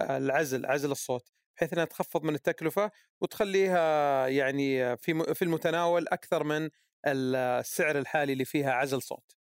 العزل 0.00 0.66
عزل 0.66 0.90
الصوت 0.92 1.32
بحيث 1.56 1.72
إنها 1.72 1.84
تخفض 1.84 2.24
من 2.24 2.34
التكلفة 2.34 2.90
وتخليها 3.20 4.26
يعني 4.28 4.96
في 4.96 5.34
في 5.34 5.42
المتناول 5.42 6.08
أكثر 6.08 6.44
من 6.44 6.70
السعر 7.06 7.98
الحالي 7.98 8.32
اللي 8.32 8.44
فيها 8.44 8.72
عزل 8.72 9.02
صوت. 9.02 9.36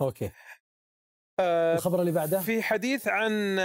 okay. 0.00 0.30
الخبر 1.40 2.00
اللي 2.00 2.12
بعده؟ 2.12 2.40
في 2.40 2.62
حديث 2.62 3.08
عن 3.08 3.56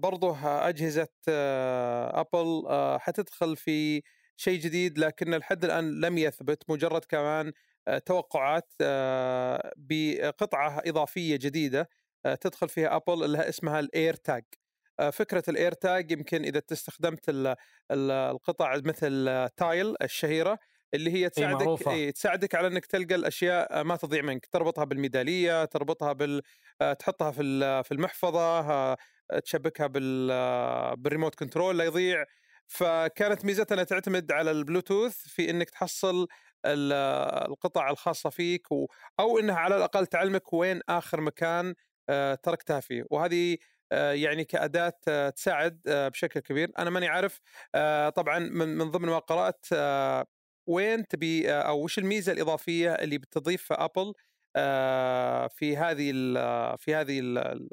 برضه 0.00 0.36
أجهزة 0.68 1.08
أبل 2.20 2.66
حتدخل 3.00 3.56
في 3.56 4.02
شيء 4.36 4.60
جديد 4.60 4.98
لكن 4.98 5.34
لحد 5.34 5.64
الآن 5.64 6.00
لم 6.00 6.18
يثبت 6.18 6.70
مجرد 6.70 7.04
كمان 7.04 7.52
توقعات 8.06 8.68
بقطعة 9.76 10.82
إضافية 10.86 11.36
جديدة 11.36 11.88
تدخل 12.40 12.68
فيها 12.68 12.96
أبل 12.96 13.24
اللي 13.24 13.48
اسمها 13.48 13.80
الـ 13.80 14.14
AirTag 14.14 14.44
فكرة 15.12 15.42
الـ 15.48 15.72
AirTag 15.72 16.10
يمكن 16.12 16.42
إذا 16.44 16.62
استخدمت 16.72 17.56
القطع 17.90 18.80
مثل 18.84 19.48
Tile 19.56 19.94
الشهيرة 20.02 20.58
اللي 20.94 21.12
هي 21.12 21.28
تساعدك 21.28 21.88
إيه 21.88 22.10
تساعدك 22.10 22.54
على 22.54 22.66
إنك 22.66 22.86
تلقى 22.86 23.14
الأشياء 23.14 23.84
ما 23.84 23.96
تضيع 23.96 24.22
منك 24.22 24.46
تربطها 24.46 24.84
بالميدالية 24.84 25.64
تربطها 25.64 26.12
بال 26.12 26.42
تحطها 26.98 27.30
في 27.30 27.82
في 27.84 27.92
المحفظة 27.92 28.96
تشبكها 29.44 29.86
بال 29.86 30.26
بالـ 30.96 31.06
remote 31.06 31.34
control 31.34 31.78
لا 31.78 31.84
يضيع. 31.84 32.24
فكانت 32.66 33.44
ميزتها 33.44 33.74
إنها 33.74 33.84
تعتمد 33.84 34.32
على 34.32 34.50
البلوتوث 34.50 35.16
في 35.16 35.50
إنك 35.50 35.70
تحصل 35.70 36.26
القطع 36.66 37.90
الخاصة 37.90 38.30
فيك 38.30 38.66
أو 39.20 39.38
إنها 39.38 39.56
على 39.56 39.76
الأقل 39.76 40.06
تعلمك 40.06 40.52
وين 40.52 40.80
آخر 40.88 41.20
مكان 41.20 41.74
تركتها 42.42 42.80
فيه. 42.80 43.04
وهذه 43.10 43.56
يعني 43.92 44.44
كأداة 44.44 45.30
تساعد 45.36 45.80
بشكل 45.86 46.40
كبير. 46.40 46.70
أنا 46.78 46.90
ماني 46.90 47.08
عارف 47.08 47.40
طبعا 48.14 48.38
من 48.38 48.90
ضمن 48.90 49.08
ما 49.08 49.18
قرأت 49.18 49.66
وين 50.70 51.06
تبي 51.06 51.52
أو 51.52 51.84
وش 51.84 51.98
الميزة 51.98 52.32
الإضافية 52.32 52.92
اللي 52.92 53.18
بتضيفها 53.18 53.84
ابل 53.84 54.12
في 55.48 55.76
هذه 55.76 56.10
ال 56.14 56.78
في 56.78 56.94
هذه 56.94 57.20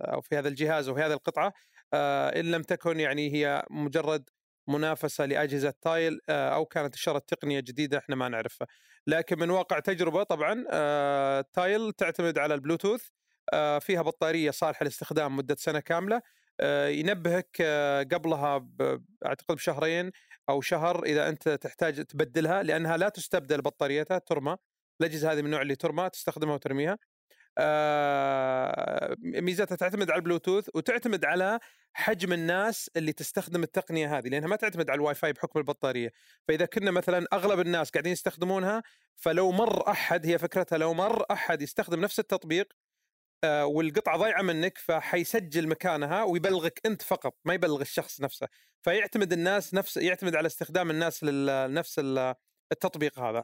أو 0.02 0.22
في 0.22 0.38
هذا 0.38 0.48
الجهاز 0.48 0.90
وفي 0.90 1.02
هذه 1.02 1.14
القطعة؟ 1.14 1.54
إن 1.94 2.52
لم 2.52 2.62
تكن 2.62 3.00
يعني 3.00 3.34
هي 3.34 3.64
مجرد 3.70 4.30
منافسة 4.68 5.26
لأجهزة 5.26 5.74
Tile 5.82 6.20
أو 6.30 6.66
كانت 6.66 6.96
اشاره 6.96 7.20
تقنية 7.28 7.60
جديدة 7.60 7.98
إحنا 7.98 8.16
ما 8.16 8.30
نعرفها. 8.30 8.68
لكن 9.08 9.40
من 9.40 9.50
واقع 9.50 9.80
تجربة 9.80 10.24
طبعا 10.24 10.64
Tile 11.42 11.94
تعتمد 11.94 12.38
على 12.38 12.54
البلوتوث 12.54 13.02
فيها 13.82 14.02
بطارية 14.02 14.52
صالحة 14.52 14.84
للاستخدام 14.84 15.36
مدة 15.36 15.56
سنة 15.60 15.80
كاملة 15.80 16.22
ينبهك 16.88 17.62
قبلها 18.14 18.68
أعتقد 19.26 19.56
بشهرين 19.56 20.12
أو 20.50 20.62
شهر 20.62 21.04
إذا 21.04 21.30
أنت 21.30 21.50
تحتاج 21.50 22.06
تبدلها 22.06 22.64
لأنها 22.64 22.98
لا 22.98 23.10
تستبدل 23.10 23.62
بطاريتها 23.62 24.18
ترمى. 24.18 24.58
الأجهزة 25.02 25.32
هذه 25.32 25.40
من 25.40 25.46
النوع 25.46 25.62
اللي 25.62 25.76
ترمى 25.76 26.10
تستخدمها 26.10 26.54
وترميها. 26.54 26.98
آه 27.60 29.16
ميزتها 29.20 29.76
تعتمد 29.76 30.12
على 30.12 30.20
البلوتوث 30.20 30.70
وتعتمد 30.76 31.26
على 31.26 31.60
حجم 31.94 32.34
الناس 32.34 32.90
اللي 32.96 33.14
تستخدم 33.14 33.64
التقنية 33.64 34.18
هذه 34.18 34.28
لأنها 34.30 34.48
ما 34.48 34.56
تعتمد 34.56 34.90
على 34.90 34.98
الواي 34.98 35.16
فاي 35.16 35.34
بحكم 35.34 35.60
البطارية. 35.60 36.12
فإذا 36.48 36.66
كنا 36.66 36.92
مثلا 36.92 37.28
أغلب 37.34 37.60
الناس 37.60 37.90
قاعدين 37.90 38.12
يستخدمونها 38.14 38.84
فلو 39.16 39.52
مر 39.52 39.92
أحد 39.92 40.26
هي 40.26 40.38
فكرتها 40.38 40.78
لو 40.78 40.94
مر 40.94 41.26
أحد 41.32 41.62
يستخدم 41.62 42.02
نفس 42.02 42.20
التطبيق 42.20 42.74
والقطعة 43.46 44.18
ضايعة 44.18 44.42
منك 44.42 44.78
فحيسجل 44.78 45.68
مكانها 45.68 46.24
ويبلغك 46.24 46.82
أنت 46.86 47.02
فقط 47.02 47.36
ما 47.46 47.54
يبلغ 47.54 47.82
الشخص 47.82 48.22
نفسه. 48.22 48.48
فيعتمد 48.82 49.34
الناس 49.34 49.74
نفس 49.74 49.98
يعتمد 49.98 50.36
على 50.36 50.46
استخدام 50.46 50.92
الناس 50.92 51.24
لنفس 51.24 52.02
التطبيق 52.72 53.20
هذا. 53.20 53.44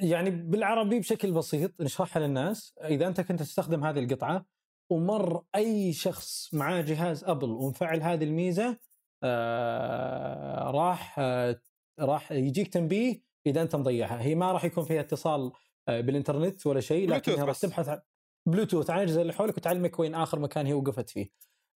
يعني 0.00 0.30
بالعربي 0.30 0.98
بشكل 0.98 1.32
بسيط 1.32 1.80
نشرحها 1.80 2.22
للناس. 2.22 2.74
إذا 2.84 3.06
أنت 3.06 3.20
كنت 3.20 3.40
تستخدم 3.40 3.84
هذه 3.84 3.98
القطعة 3.98 4.46
ومر 4.90 5.44
أي 5.54 5.92
شخص 5.92 6.54
معاه 6.54 6.80
جهاز 6.80 7.24
أبل 7.24 7.50
ومفعل 7.50 8.02
هذه 8.02 8.24
الميزة 8.24 8.78
آه 9.22 10.70
راح 10.70 11.18
آه 11.18 11.60
راح 12.00 12.32
يجيك 12.32 12.72
تنبيه 12.72 13.22
إذا 13.46 13.62
أنت 13.62 13.76
مضيعها. 13.76 14.22
هي 14.22 14.34
ما 14.34 14.52
راح 14.52 14.64
يكون 14.64 14.84
فيها 14.84 15.00
اتصال 15.00 15.52
آه 15.88 16.00
بالإنترنت 16.00 16.66
ولا 16.66 16.80
شيء 16.80 17.08
لكنها 17.08 17.44
راح 17.44 17.58
تبحث 17.58 17.98
بلوتوث 18.46 18.90
عن 18.90 18.96
الاجهزه 18.98 19.22
اللي 19.22 19.32
حولك 19.32 19.56
وتعلمك 19.56 19.98
وين 19.98 20.14
آخر 20.14 20.38
مكان 20.38 20.66
هي 20.66 20.72
وقفت 20.72 21.10
فيه. 21.10 21.30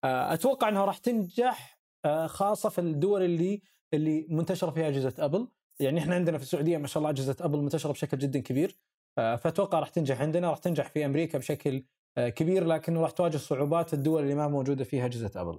آه 0.05 0.35
أتوقع 0.35 0.69
إنها 0.69 0.85
راح 0.85 0.99
تنجح 0.99 1.81
آه 2.05 2.27
خاصة 2.27 2.69
في 2.69 2.81
الدول 2.81 3.23
اللي 3.23 3.63
اللي 3.95 4.27
منتشرة 4.31 4.71
فيها 4.71 4.89
أجهزة 4.89 5.15
أبل. 5.19 5.49
يعني 5.81 6.01
إحنا 6.01 6.15
عندنا 6.15 6.39
في 6.39 6.45
السعودية 6.45 6.79
ما 6.79 6.87
شاء 6.87 6.99
الله 6.99 7.11
أجهزة 7.11 7.37
أبل 7.41 7.59
منتشرة 7.59 7.93
بشكل 7.93 8.19
جدا 8.19 8.41
كبير. 8.41 8.79
فأتوقع 9.17 9.79
راح 9.81 9.89
تنجح 9.89 10.21
عندنا 10.21 10.51
راح 10.51 10.59
تنجح 10.59 10.89
في 10.89 11.05
أمريكا 11.07 11.39
بشكل 11.39 11.85
كبير 12.19 12.65
لكنه 12.65 13.01
راح 13.01 13.11
تواجه 13.11 13.37
صعوبات 13.37 13.95
الدول 13.95 14.23
اللي 14.23 14.35
ما 14.35 14.49
موجودة 14.49 14.85
فيها 14.85 15.07
أجهزة 15.07 15.41
أبل. 15.41 15.59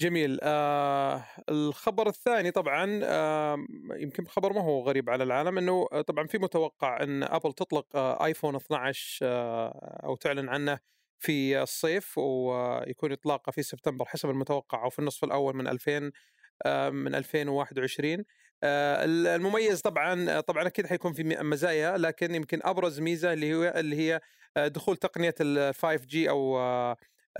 جميل. 0.00 0.38
آه 0.42 1.24
الخبر 1.48 2.08
الثاني 2.08 2.50
طبعا 2.50 3.00
آه 3.04 3.66
يمكن 3.96 4.26
خبر 4.26 4.52
ما 4.52 4.60
هو 4.60 4.80
غريب 4.82 5.10
على 5.10 5.24
العالم 5.24 5.58
إنه 5.58 5.86
طبعا 5.86 6.26
في 6.26 6.38
متوقع 6.38 7.02
إن 7.02 7.22
ابل 7.22 7.52
تطلق 7.52 7.96
آه 7.96 8.24
ايفون 8.24 8.56
12 8.56 9.18
آه 9.22 10.00
أو 10.04 10.16
تعلن 10.16 10.48
عنه 10.48 10.78
في 11.18 11.62
الصيف 11.62 12.18
ويكون 12.18 13.12
إطلاقه 13.12 13.50
في 13.50 13.62
سبتمبر 13.62 14.04
حسب 14.04 14.30
المتوقع 14.30 14.84
أو 14.84 14.90
في 14.90 14.98
النصف 14.98 15.24
الأول 15.24 15.56
من 15.56 15.68
2000 15.68 16.12
آه 16.66 16.90
من 16.90 17.14
2021 17.14 18.24
المميز 18.64 19.80
طبعا 19.80 20.40
طبعا 20.40 20.66
أكيد 20.66 20.86
حيكون 20.86 21.12
في 21.12 21.24
مزايا 21.24 21.98
لكن 21.98 22.34
يمكن 22.34 22.60
أبرز 22.62 23.00
ميزة 23.00 23.32
اللي 23.32 23.46
هي 23.52 23.80
اللي 23.80 23.96
هي 23.96 24.20
دخول 24.68 24.96
تقنية 24.96 25.34
ال 25.40 25.74
5G 25.74 26.30
أو 26.30 26.58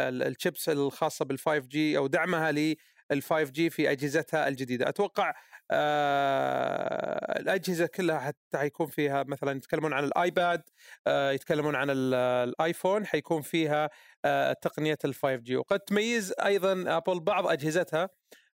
الشيبس 0.01 0.69
الخاصة 0.69 1.25
بال 1.25 1.39
5G 1.39 1.97
أو 1.99 2.07
دعمها 2.07 2.51
ال 2.51 3.23
5G 3.23 3.71
في 3.71 3.91
أجهزتها 3.91 4.49
الجديدة. 4.49 4.89
أتوقع 4.89 5.35
آه 5.71 7.41
الأجهزة 7.41 7.87
كلها 7.87 8.21
حتى 8.21 8.59
حيكون 8.59 8.87
فيها 8.87 9.23
مثلا 9.23 9.57
يتكلمون 9.57 9.93
عن 9.93 10.05
الآيباد 10.05 10.63
آه 11.07 11.31
يتكلمون 11.33 11.77
عن 11.77 11.91
الآيفون 11.91 13.07
حيكون 13.07 13.43
فيها 13.43 13.91
آه 14.25 14.53
تقنية 14.53 14.99
ال 15.05 15.15
5G 15.15 15.57
وقد 15.57 15.81
تميز 15.81 16.35
أيضا 16.45 16.97
أبل 16.97 17.21
بعض 17.21 17.47
أجهزتها 17.47 18.09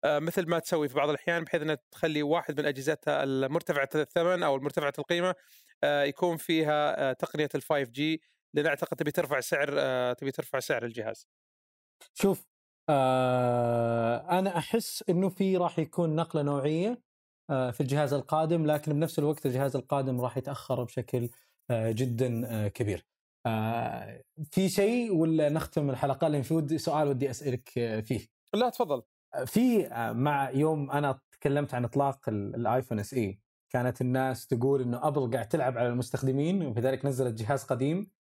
آه 0.03 0.19
مثل 0.19 0.47
ما 0.49 0.59
تسوي 0.59 0.89
في 0.89 0.95
بعض 0.95 1.09
الأحيان 1.09 1.43
بحيث 1.43 1.61
إنها 1.61 1.77
تخلي 1.91 2.23
واحد 2.23 2.59
من 2.61 2.65
أجهزتها 2.67 3.23
المرتفعة 3.23 3.89
الثمن 3.95 4.43
أو 4.43 4.55
المرتفعة 4.55 4.93
القيمة 4.99 5.35
آه 5.83 6.03
يكون 6.03 6.37
فيها 6.37 7.09
آه 7.09 7.13
تقنية 7.13 7.49
ال 7.55 7.61
5 7.61 7.83
جي 7.91 8.21
لأن 8.55 8.65
أعتقد 8.65 8.97
تبي 8.97 9.11
ترفع 9.11 9.39
سعر 9.39 9.69
آه 9.79 10.13
تبي 10.13 10.31
ترفع 10.31 10.59
سعر 10.59 10.85
الجهاز. 10.85 11.27
شوف 12.13 12.47
آه 12.89 14.39
أنا 14.39 14.57
أحس 14.57 15.03
إنه 15.09 15.29
في 15.29 15.57
راح 15.57 15.79
يكون 15.79 16.15
نقلة 16.15 16.41
نوعية 16.41 17.01
آه 17.49 17.71
في 17.71 17.81
الجهاز 17.81 18.13
القادم 18.13 18.65
لكن 18.65 18.93
بنفس 18.93 19.19
الوقت 19.19 19.45
الجهاز 19.45 19.75
القادم 19.75 20.21
راح 20.21 20.37
يتأخر 20.37 20.83
بشكل 20.83 21.29
آه 21.69 21.91
جدا 21.91 22.47
آه 22.47 22.67
كبير. 22.67 23.05
آه 23.45 24.23
في 24.51 24.69
شيء 24.69 25.13
ولا 25.15 25.49
نختم 25.49 25.89
الحلقة 25.89 26.27
لأن 26.27 26.41
في 26.41 26.53
ودي 26.53 26.77
سؤال 26.77 27.07
ودي 27.07 27.29
أسألك 27.29 27.69
فيه. 28.05 28.27
لا 28.53 28.69
تفضل. 28.69 29.03
في 29.45 29.89
مع 30.15 30.49
يوم 30.49 30.91
أنا 30.91 31.19
تكلمت 31.31 31.73
عن 31.73 31.85
إطلاق 31.85 32.29
ال 32.29 32.99
iPhone 32.99 33.13
SE 33.13 33.39
كانت 33.69 34.01
الناس 34.01 34.47
تقول 34.47 34.81
إنه 34.81 35.07
أبل 35.07 35.31
قاعد 35.31 35.47
تلعب 35.47 35.77
على 35.77 35.87
المستخدمين 35.87 36.65
وبذلك 36.65 37.05
نزلت 37.05 37.33
جهاز 37.41 37.63
قديم 37.63 38.11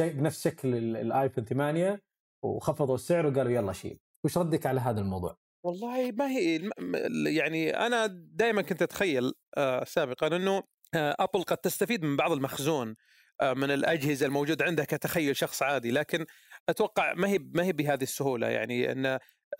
بنفس 0.00 0.44
شكل 0.44 0.74
الآيفون 0.74 1.44
8 1.44 2.02
وخفضوا 2.42 2.94
السعر 2.94 3.26
وقالوا 3.26 3.52
يلا 3.52 3.72
شيل. 3.72 3.98
وش 4.24 4.38
ردك 4.38 4.66
على 4.66 4.80
هذا 4.80 5.00
الموضوع؟ 5.00 5.36
والله 5.64 6.12
ما 6.12 6.28
هي 6.28 6.70
يعني 7.26 7.70
أنا 7.70 8.06
دائما 8.32 8.62
كنت 8.62 8.82
أتخيل 8.82 9.32
سابقا 9.84 10.26
إنه 10.26 10.62
أبل 10.94 11.42
قد 11.42 11.56
تستفيد 11.56 12.04
من 12.04 12.16
بعض 12.16 12.32
المخزون 12.32 12.96
من 13.42 13.70
الأجهزة 13.70 14.26
الموجودة 14.26 14.64
عندها 14.64 14.84
كتخيل 14.84 15.36
شخص 15.36 15.62
عادي 15.62 15.90
لكن 15.90 16.26
أتوقع 16.68 17.14
ما 17.14 17.28
هي 17.28 17.38
ما 17.38 17.64
هي 17.64 17.72
بهذه 17.72 18.02
السهولة. 18.02 18.48
يعني 18.48 18.92
إن 18.92 19.18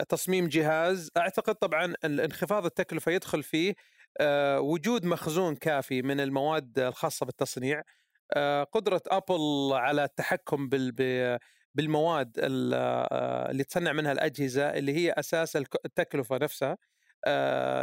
تصميم 0.08 0.48
جهاز 0.48 1.10
أعتقد 1.16 1.54
طبعا 1.54 1.94
انخفاض 2.04 2.64
التكلفة 2.64 3.12
يدخل 3.12 3.42
فيه 3.42 3.74
وجود 4.58 5.04
مخزون 5.04 5.54
كافي 5.54 6.02
من 6.02 6.20
المواد 6.20 6.78
الخاصة 6.78 7.26
بالتصنيع. 7.26 7.82
قدرة 8.72 9.02
أبل 9.06 9.70
على 9.72 10.04
التحكم 10.04 10.68
بالمواد 11.74 12.32
اللي 12.38 13.64
تصنع 13.64 13.92
منها 13.92 14.12
الأجهزة 14.12 14.70
اللي 14.70 14.92
هي 14.96 15.12
أساس 15.12 15.56
التكلفة 15.56 16.36
نفسها 16.38 16.78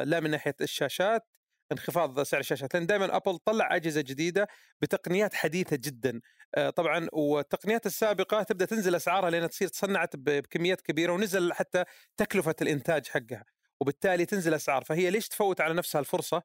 لا 0.04 0.20
من 0.20 0.30
ناحية 0.32 0.56
الشاشات 0.62 1.28
انخفاض 1.72 2.24
سعر 2.24 2.40
الشاشات 2.40 2.74
لأن 2.74 2.86
دائما 2.86 3.16
أبل 3.16 3.38
طلع 3.38 3.76
أجهزة 3.76 4.02
جديدة 4.02 4.48
بتقنيات 4.82 5.34
حديثة 5.34 5.76
جدا 5.76 6.22
طبعا 6.76 7.08
والتقنيات 7.14 7.86
السابقة 7.86 8.44
تبدأ 8.44 8.66
تنزل 8.66 8.96
أسعارها 8.96 9.30
لأن 9.30 9.50
تصير 9.50 9.68
تصنعت 9.68 10.16
بكميات 10.16 10.82
كبيرة 10.82 11.12
ونزل 11.14 11.54
حتى 11.54 11.84
تكلفة 12.18 12.56
الإنتاج 12.62 13.08
حقها 13.08 13.46
وبالتالي 13.82 14.26
تنزل 14.26 14.54
أسعار 14.54 14.84
فهي 14.84 15.10
ليش 15.10 15.28
تفوت 15.28 15.62
على 15.62 15.74
نفسها 15.74 16.00
الفرصة؟ 16.00 16.44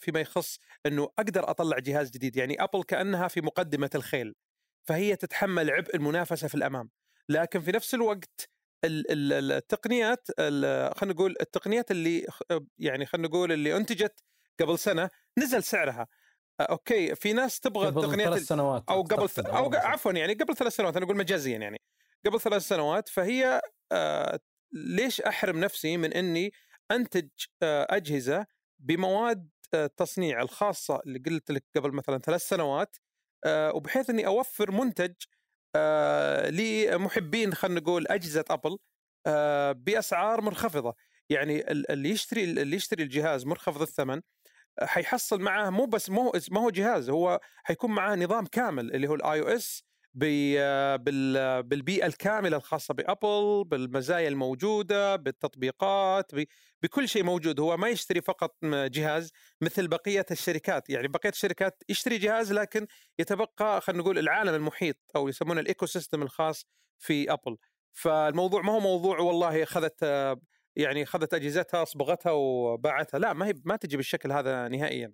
فيما 0.00 0.20
يخص 0.20 0.58
إنه 0.86 1.08
أقدر 1.18 1.50
أطلع 1.50 1.78
جهاز 1.78 2.10
جديد. 2.10 2.36
يعني 2.36 2.62
أبل 2.62 2.82
كأنها 2.82 3.28
في 3.28 3.40
مقدمة 3.40 3.90
الخيل 3.94 4.34
فهي 4.88 5.16
تتحمل 5.16 5.70
عبء 5.70 5.96
المنافسة 5.96 6.48
في 6.48 6.54
الأمام. 6.54 6.90
لكن 7.28 7.60
في 7.60 7.72
نفس 7.72 7.94
الوقت 7.94 8.50
التقنيات 8.84 10.28
خلينا 10.38 11.14
نقول 11.14 11.36
التقنيات 11.40 11.90
اللي 11.90 12.26
يعني 12.78 13.06
خلينا 13.06 13.28
نقول 13.28 13.52
اللي 13.52 13.76
أنتجت 13.76 14.24
قبل 14.60 14.78
سنة 14.78 15.10
نزل 15.38 15.62
سعرها. 15.62 16.08
أوكي 16.60 17.14
في 17.14 17.32
ناس 17.32 17.60
تبغى 17.60 17.86
قبل 17.86 18.04
التقنيات 18.04 18.28
ثلاث 18.28 18.42
سنوات 18.42 18.84
أو 18.88 19.02
قبل 19.02 19.28
ث... 19.28 19.38
أو 19.38 19.70
عفوا 19.74 20.12
يعني 20.12 20.32
قبل 20.32 20.56
ثلاث 20.56 20.72
سنوات 20.72 20.96
أنا 20.96 21.04
أقول 21.04 21.16
مجازيا 21.16 21.58
يعني. 21.58 21.80
قبل 22.26 22.40
ثلاث 22.40 22.62
سنوات 22.62 23.08
فهي 23.08 23.60
آه 23.92 24.40
ليش 24.72 25.20
أحرم 25.20 25.60
نفسي 25.60 25.96
من 25.96 26.12
إني 26.12 26.52
أنتج 26.90 27.28
آه 27.62 27.86
أجهزة 27.90 28.46
بمواد 28.80 29.48
التصنيع 29.74 30.40
آه 30.40 30.42
الخاصة 30.42 31.00
اللي 31.06 31.18
قلت 31.18 31.50
لك 31.50 31.64
قبل 31.76 31.92
مثلا 31.92 32.18
ثلاث 32.18 32.48
سنوات 32.48 32.96
آه 33.44 33.72
وبحيث 33.74 34.10
إني 34.10 34.26
أوفر 34.26 34.70
منتج 34.70 35.14
آه 35.76 36.50
لمحبين 36.50 37.54
خلينا 37.54 37.80
نقول 37.80 38.06
أجهزة 38.06 38.44
أبل 38.50 38.78
بأسعار 39.84 40.40
منخفضة. 40.40 40.94
يعني 41.30 41.70
اللي 41.70 42.10
يشتري 42.10 42.44
اللي 42.44 42.76
يشتري 42.76 43.02
الجهاز 43.02 43.46
منخفض 43.46 43.82
الثمن 43.82 44.20
حيحصل 44.82 45.40
معاه 45.40 45.70
مو 45.70 45.86
بس 45.86 46.10
مو 46.10 46.32
ما 46.50 46.60
هو 46.60 46.70
جهاز 46.70 47.10
هو 47.10 47.40
حيكون 47.64 47.90
معاه 47.90 48.16
نظام 48.16 48.46
كامل 48.46 48.94
اللي 48.94 49.08
هو 49.08 49.14
ال 49.14 49.40
iOS 49.40 49.84
بالبيئة 50.14 52.06
الكاملة 52.06 52.56
الخاصة 52.56 52.94
بأبل 52.94 53.64
بالمزايا 53.64 54.28
الموجودة 54.28 55.16
بالتطبيقات 55.16 56.32
بكل 56.82 57.08
شيء 57.08 57.24
موجود. 57.24 57.60
هو 57.60 57.76
ما 57.76 57.88
يشتري 57.88 58.20
فقط 58.20 58.56
جهاز 58.64 59.32
مثل 59.60 59.88
بقية 59.88 60.26
الشركات. 60.30 60.90
يعني 60.90 61.08
بقية 61.08 61.30
الشركات 61.30 61.82
يشتري 61.88 62.18
جهاز 62.18 62.52
لكن 62.52 62.86
يتبقى 63.18 63.80
خلينا 63.80 64.02
نقول 64.02 64.18
العالم 64.18 64.54
المحيط 64.54 64.96
أو 65.16 65.28
يسمونه 65.28 65.60
ال 65.60 65.86
ecosystem 65.86 66.22
الخاص 66.22 66.66
في 66.98 67.32
أبل. 67.32 67.56
فالموضوع 67.92 68.62
ما 68.62 68.72
هو 68.72 68.80
موضوع 68.80 69.18
والله 69.18 69.62
أخذت 69.62 70.02
يعني 70.76 71.02
أخذت 71.02 71.34
أجهزتها 71.34 71.84
صبغتها 71.84 72.32
وباعتها. 72.32 73.18
لا 73.18 73.32
ما 73.32 73.46
هي 73.46 73.54
ما 73.64 73.76
تجي 73.76 73.96
بالشكل 73.96 74.32
هذا 74.32 74.68
نهائيا. 74.68 75.12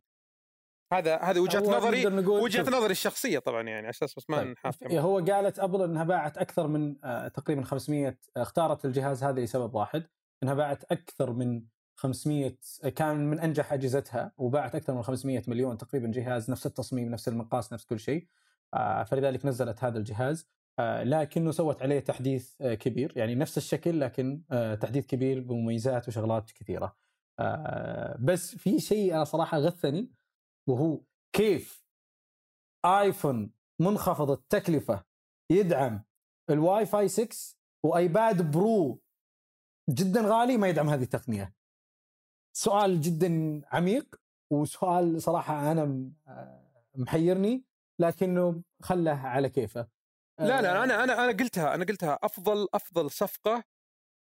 هذا 0.92 1.16
هذه 1.16 1.40
وجهة 1.40 1.60
نظري 1.60 2.06
وجهة 2.26 2.70
نظري 2.70 2.90
الشخصية 2.90 3.38
طبعا 3.38 3.62
يعني 3.62 3.90
أساس 3.90 4.14
بس 4.14 4.30
ما 4.30 4.54
طيب. 4.80 4.92
هو 4.92 5.18
قالت 5.18 5.58
أبل 5.58 5.82
إنها 5.82 6.04
باعت 6.04 6.38
أكثر 6.38 6.66
من 6.66 6.96
آه 7.04 7.28
تقريبا 7.28 7.62
500 7.62 8.18
اختارت 8.36 8.84
الجهاز 8.84 9.24
هذا 9.24 9.40
لسبب 9.40 9.74
واحد 9.74 10.06
إنها 10.42 10.54
باعت 10.54 10.84
أكثر 10.84 11.32
من 11.32 11.62
500 11.96 12.56
كان 12.96 13.30
من 13.30 13.40
أنجح 13.40 13.72
أجهزتها 13.72 14.32
وباعت 14.38 14.74
أكثر 14.74 14.94
من 14.94 15.02
500 15.02 15.42
مليون 15.48 15.78
تقريبا 15.78 16.10
جهاز 16.10 16.50
نفس 16.50 16.66
التصميم 16.66 17.10
نفس 17.10 17.28
المقاس 17.28 17.72
نفس 17.72 17.84
كل 17.84 18.00
شيء. 18.00 18.26
آه 18.74 19.02
فلذلك 19.02 19.46
نزلت 19.46 19.84
هذا 19.84 19.98
الجهاز. 19.98 20.48
آه 20.78 21.02
لكنه 21.02 21.50
سوت 21.50 21.82
عليه 21.82 22.00
تحديث 22.00 22.54
آه 22.60 22.74
كبير 22.74 23.12
يعني 23.16 23.34
نفس 23.34 23.56
الشكل 23.58 24.00
لكن 24.00 24.42
آه 24.50 24.74
تحديث 24.74 25.06
كبير 25.06 25.40
بمميزات 25.40 26.08
وشغلات 26.08 26.50
كثيرة. 26.50 26.96
بس 28.18 28.56
في 28.56 28.80
شيء 28.80 29.14
أنا 29.14 29.24
صراحة 29.24 29.58
غثني 29.58 30.10
وهو 30.68 31.00
كيف 31.32 31.86
آيفون 32.84 33.52
منخفض 33.80 34.30
التكلفة 34.30 35.04
يدعم 35.50 36.04
الواي 36.50 36.86
فاي 36.86 37.08
6 37.08 37.56
و 37.84 37.97
iPad 37.97 38.50
Pro 38.50 39.02
جدا 39.90 40.20
غالي 40.20 40.56
ما 40.56 40.68
يدعم 40.68 40.88
هذه 40.88 41.02
التقنية. 41.02 41.54
سؤال 42.56 43.00
جدا 43.00 43.62
عميق 43.72 44.20
وسؤال 44.52 45.22
صراحة 45.22 45.72
أنا 45.72 46.10
محيرني 46.94 47.64
لكنه 48.00 48.62
خله 48.82 49.12
على 49.12 49.48
كيفه. 49.50 49.88
لا 50.40 50.62
لا 50.62 50.84
أنا 50.84 51.04
أنا 51.04 51.24
أنا 51.24 51.32
قلتها 51.32 51.74
أنا 51.74 51.84
قلتها. 51.84 52.18
أفضل 52.22 52.68
أفضل 52.74 53.10
صفقة 53.10 53.64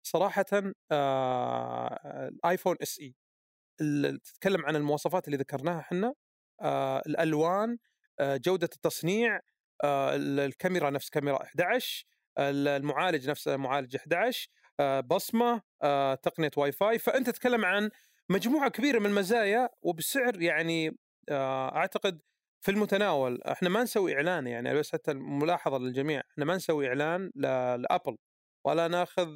صراحة 0.06 0.46
آه 0.92 2.28
ال 2.28 2.76
iPhone 2.82 3.00
SE 3.00 3.16
تتكلم 4.24 4.66
عن 4.66 4.76
المواصفات 4.76 5.26
اللي 5.28 5.38
ذكرناها 5.38 5.80
إحنا. 5.80 6.08
آه 6.08 6.23
الألوان 7.08 7.78
آه 8.20 8.38
جودة 8.38 8.70
التصنيع 8.76 9.40
آه 9.84 10.16
الكاميرا 10.16 10.90
نفس 10.90 11.10
كاميرا 11.10 11.44
11 11.44 12.06
المعالج 12.40 13.30
نفس 13.30 13.48
معالج 13.48 13.96
11 13.96 14.48
آه 14.80 15.00
بصمة 15.00 15.62
آه 15.84 16.16
تقنية 16.16 16.52
واي 16.58 16.72
فاي 16.72 17.00
فأنت 17.00 17.30
تتكلم 17.30 17.66
عن 17.66 17.90
مجموعة 18.30 18.70
كبيرة 18.70 19.00
من 19.00 19.06
المزايا 19.06 19.70
وبسعر 19.82 20.42
يعني 20.42 20.98
آه 21.30 21.76
أعتقد 21.76 22.22
في 22.62 22.72
المتناول. 22.72 23.42
إحنا 23.44 23.70
ما 23.70 23.84
نسوي 23.84 24.16
إعلان 24.16 24.48
يعني 24.48 24.74
بس 24.74 24.92
حتى 24.92 25.12
الملاحظه 25.12 25.78
للجميع 25.78 26.22
إحنا 26.32 26.46
ما 26.46 26.56
نسوي 26.56 26.88
إعلان 26.88 27.32
لأبل. 27.36 28.18
ولا 28.66 28.88
ناخذ 28.88 29.30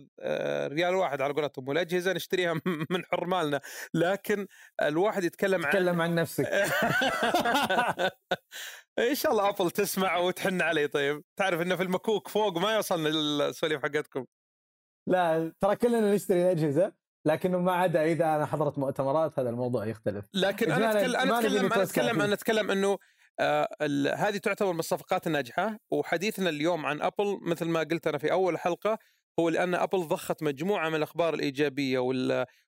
ريال 0.67 0.95
واحد 0.95 1.21
على 1.21 1.33
قولتهم 1.33 1.67
والأجهزة 1.67 2.13
نشتريها 2.13 2.53
من 2.91 3.05
حرمالنا. 3.05 3.61
لكن 3.93 4.47
الواحد 4.81 5.23
يتكلم 5.23 5.65
عن 5.65 5.71
تكلم 5.71 6.01
عن 6.01 6.15
نفسك. 6.15 6.45
إن 9.09 9.15
شاء 9.15 9.31
الله 9.31 9.49
أبل 9.49 9.71
تسمع 9.71 10.17
وتحن 10.17 10.61
علي. 10.61 10.87
طيب 10.87 11.23
تعرف 11.39 11.61
إنه 11.61 11.75
في 11.75 11.83
المكوك 11.83 12.27
فوق 12.27 12.57
ما 12.57 12.75
يوصلنا 12.75 13.09
السواليف 13.09 13.83
حقتكم. 13.83 14.25
لا 15.07 15.53
ترى 15.59 15.75
كلنا 15.75 16.15
نشتري 16.15 16.41
الأجهزة 16.41 16.93
لكنه 17.25 17.57
ما 17.57 17.71
عدا 17.71 18.03
إذا 18.03 18.35
أنا 18.35 18.45
حضرت 18.45 18.77
مؤتمرات 18.77 19.39
هذا 19.39 19.49
الموضوع 19.49 19.85
يختلف. 19.85 20.25
لكن 20.33 20.71
أنا 20.71 20.91
أتكلم 20.91 21.15
أنا 21.15 21.83
أتكلم 21.83 22.21
أنا 22.21 22.33
أتكلم 22.33 22.71
إنه 22.71 22.87
آه 22.91 22.97
هذه 24.15 24.37
تعتبر 24.37 24.73
من 24.73 24.79
الصفقات 24.79 25.27
الناجحة 25.27 25.79
وحديثنا 25.91 26.49
اليوم 26.49 26.85
عن 26.85 27.01
أبل 27.01 27.39
مثل 27.41 27.65
ما 27.65 27.79
قلت 27.79 28.07
أنا 28.07 28.17
في 28.17 28.31
أول 28.31 28.59
حلقة 28.59 28.97
هو 29.39 29.49
لأن 29.49 29.75
أبل 29.75 29.99
ضخت 30.07 30.43
مجموعة 30.43 30.89
من 30.89 30.95
الأخبار 30.95 31.33
الإيجابية 31.33 31.99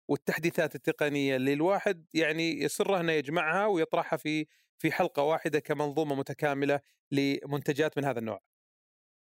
والتحديثات 0.08 0.75
التقنية 0.75 1.36
اللي 1.36 1.53
الواحد 1.53 2.05
يعني 2.13 2.63
يسره 2.63 2.99
إنه 2.99 3.12
يجمعها 3.12 3.65
ويطرحها 3.65 4.17
في 4.17 4.45
في 4.77 4.91
حلقة 4.91 5.23
واحدة 5.23 5.60
كمنظومة 5.60 6.15
متكاملة 6.15 6.79
لمنتجات 7.12 7.97
من 7.97 8.05
هذا 8.05 8.19
النوع. 8.19 8.41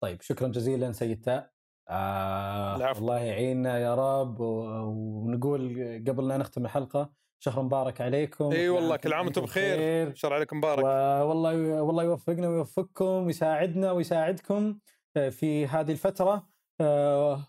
طيب 0.00 0.20
شكرا 0.22 0.48
جزيلا 0.48 0.92
سيد 0.92 1.20
تاء. 1.22 1.52
آه 1.88 2.92
الله 2.98 3.18
يعيننا 3.18 3.78
يا 3.78 3.94
رب 3.94 4.40
ونقول 4.40 5.60
قبل 6.08 6.28
لا 6.28 6.36
نختم 6.36 6.64
الحلقة 6.64 7.10
شهر 7.38 7.62
مبارك 7.62 8.00
عليكم 8.00 8.52
إي 8.52 8.68
والله 8.68 8.96
كل 8.96 9.12
عام 9.12 9.24
وأنتم 9.26 9.42
بخير. 9.42 10.14
شهر 10.14 10.32
عليكم 10.32 10.58
مبارك. 10.58 10.84
والله 11.28 11.82
والله 11.82 12.02
يوفقنا 12.02 12.48
ويوفقكم 12.48 13.04
ويساعدنا 13.04 13.92
ويساعدكم 13.92 14.78
في 15.14 15.66
هذه 15.66 15.92
الفترة. 15.92 16.51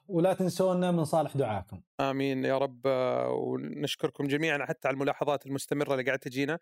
ولا 0.07 0.33
تنسونا 0.33 0.91
من 0.91 1.05
صالح 1.05 1.37
دعاكم. 1.37 1.81
آمين 1.99 2.45
يا 2.45 2.57
رب 2.57 2.81
آه، 2.85 3.29
ونشكركم 3.29 4.27
جميعا 4.27 4.65
حتى 4.65 4.87
على 4.87 4.95
الملاحظات 4.95 5.45
المستمرة 5.45 5.91
اللي 5.91 6.03
قاعدة 6.03 6.19
تجينا. 6.19 6.59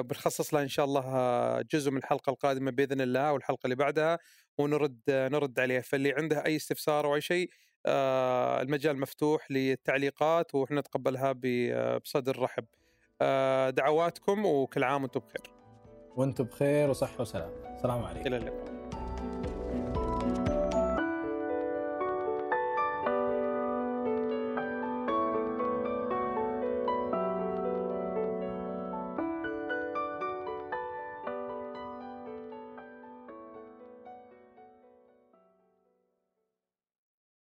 بنخصص 0.00 0.54
لها 0.54 0.62
إن 0.62 0.68
شاء 0.68 0.84
الله 0.84 1.62
جزء 1.62 1.90
من 1.90 1.96
الحلقة 1.96 2.30
القادمة 2.30 2.70
بإذن 2.70 3.00
الله 3.00 3.32
والحلقة 3.32 3.60
اللي 3.64 3.76
بعدها 3.76 4.18
ونرد 4.58 5.00
نرد 5.08 5.60
عليها. 5.60 5.80
فاللي 5.80 6.12
عنده 6.12 6.44
أي 6.46 6.56
استفسار 6.56 7.06
أو 7.06 7.14
أي 7.14 7.20
شيء 7.20 7.50
آه، 7.86 8.62
المجال 8.62 9.00
مفتوح 9.00 9.50
للتعليقات 9.50 10.54
وإحنا 10.54 10.80
نتقبلها 10.80 11.34
بصدر 11.98 12.38
رحب. 12.38 12.64
آه، 13.22 13.70
دعواتكم 13.70 14.46
وكل 14.46 14.84
عام 14.84 15.02
وأنتم 15.02 15.20
بخير. 15.20 15.54
وأنتم 16.16 16.44
بخير 16.44 16.90
وصحة 16.90 17.20
وسلام 17.20 17.50
السلام 17.76 18.04
عليكم. 18.04 18.26
إلى 18.26 18.36
اللقاء. 18.36 18.83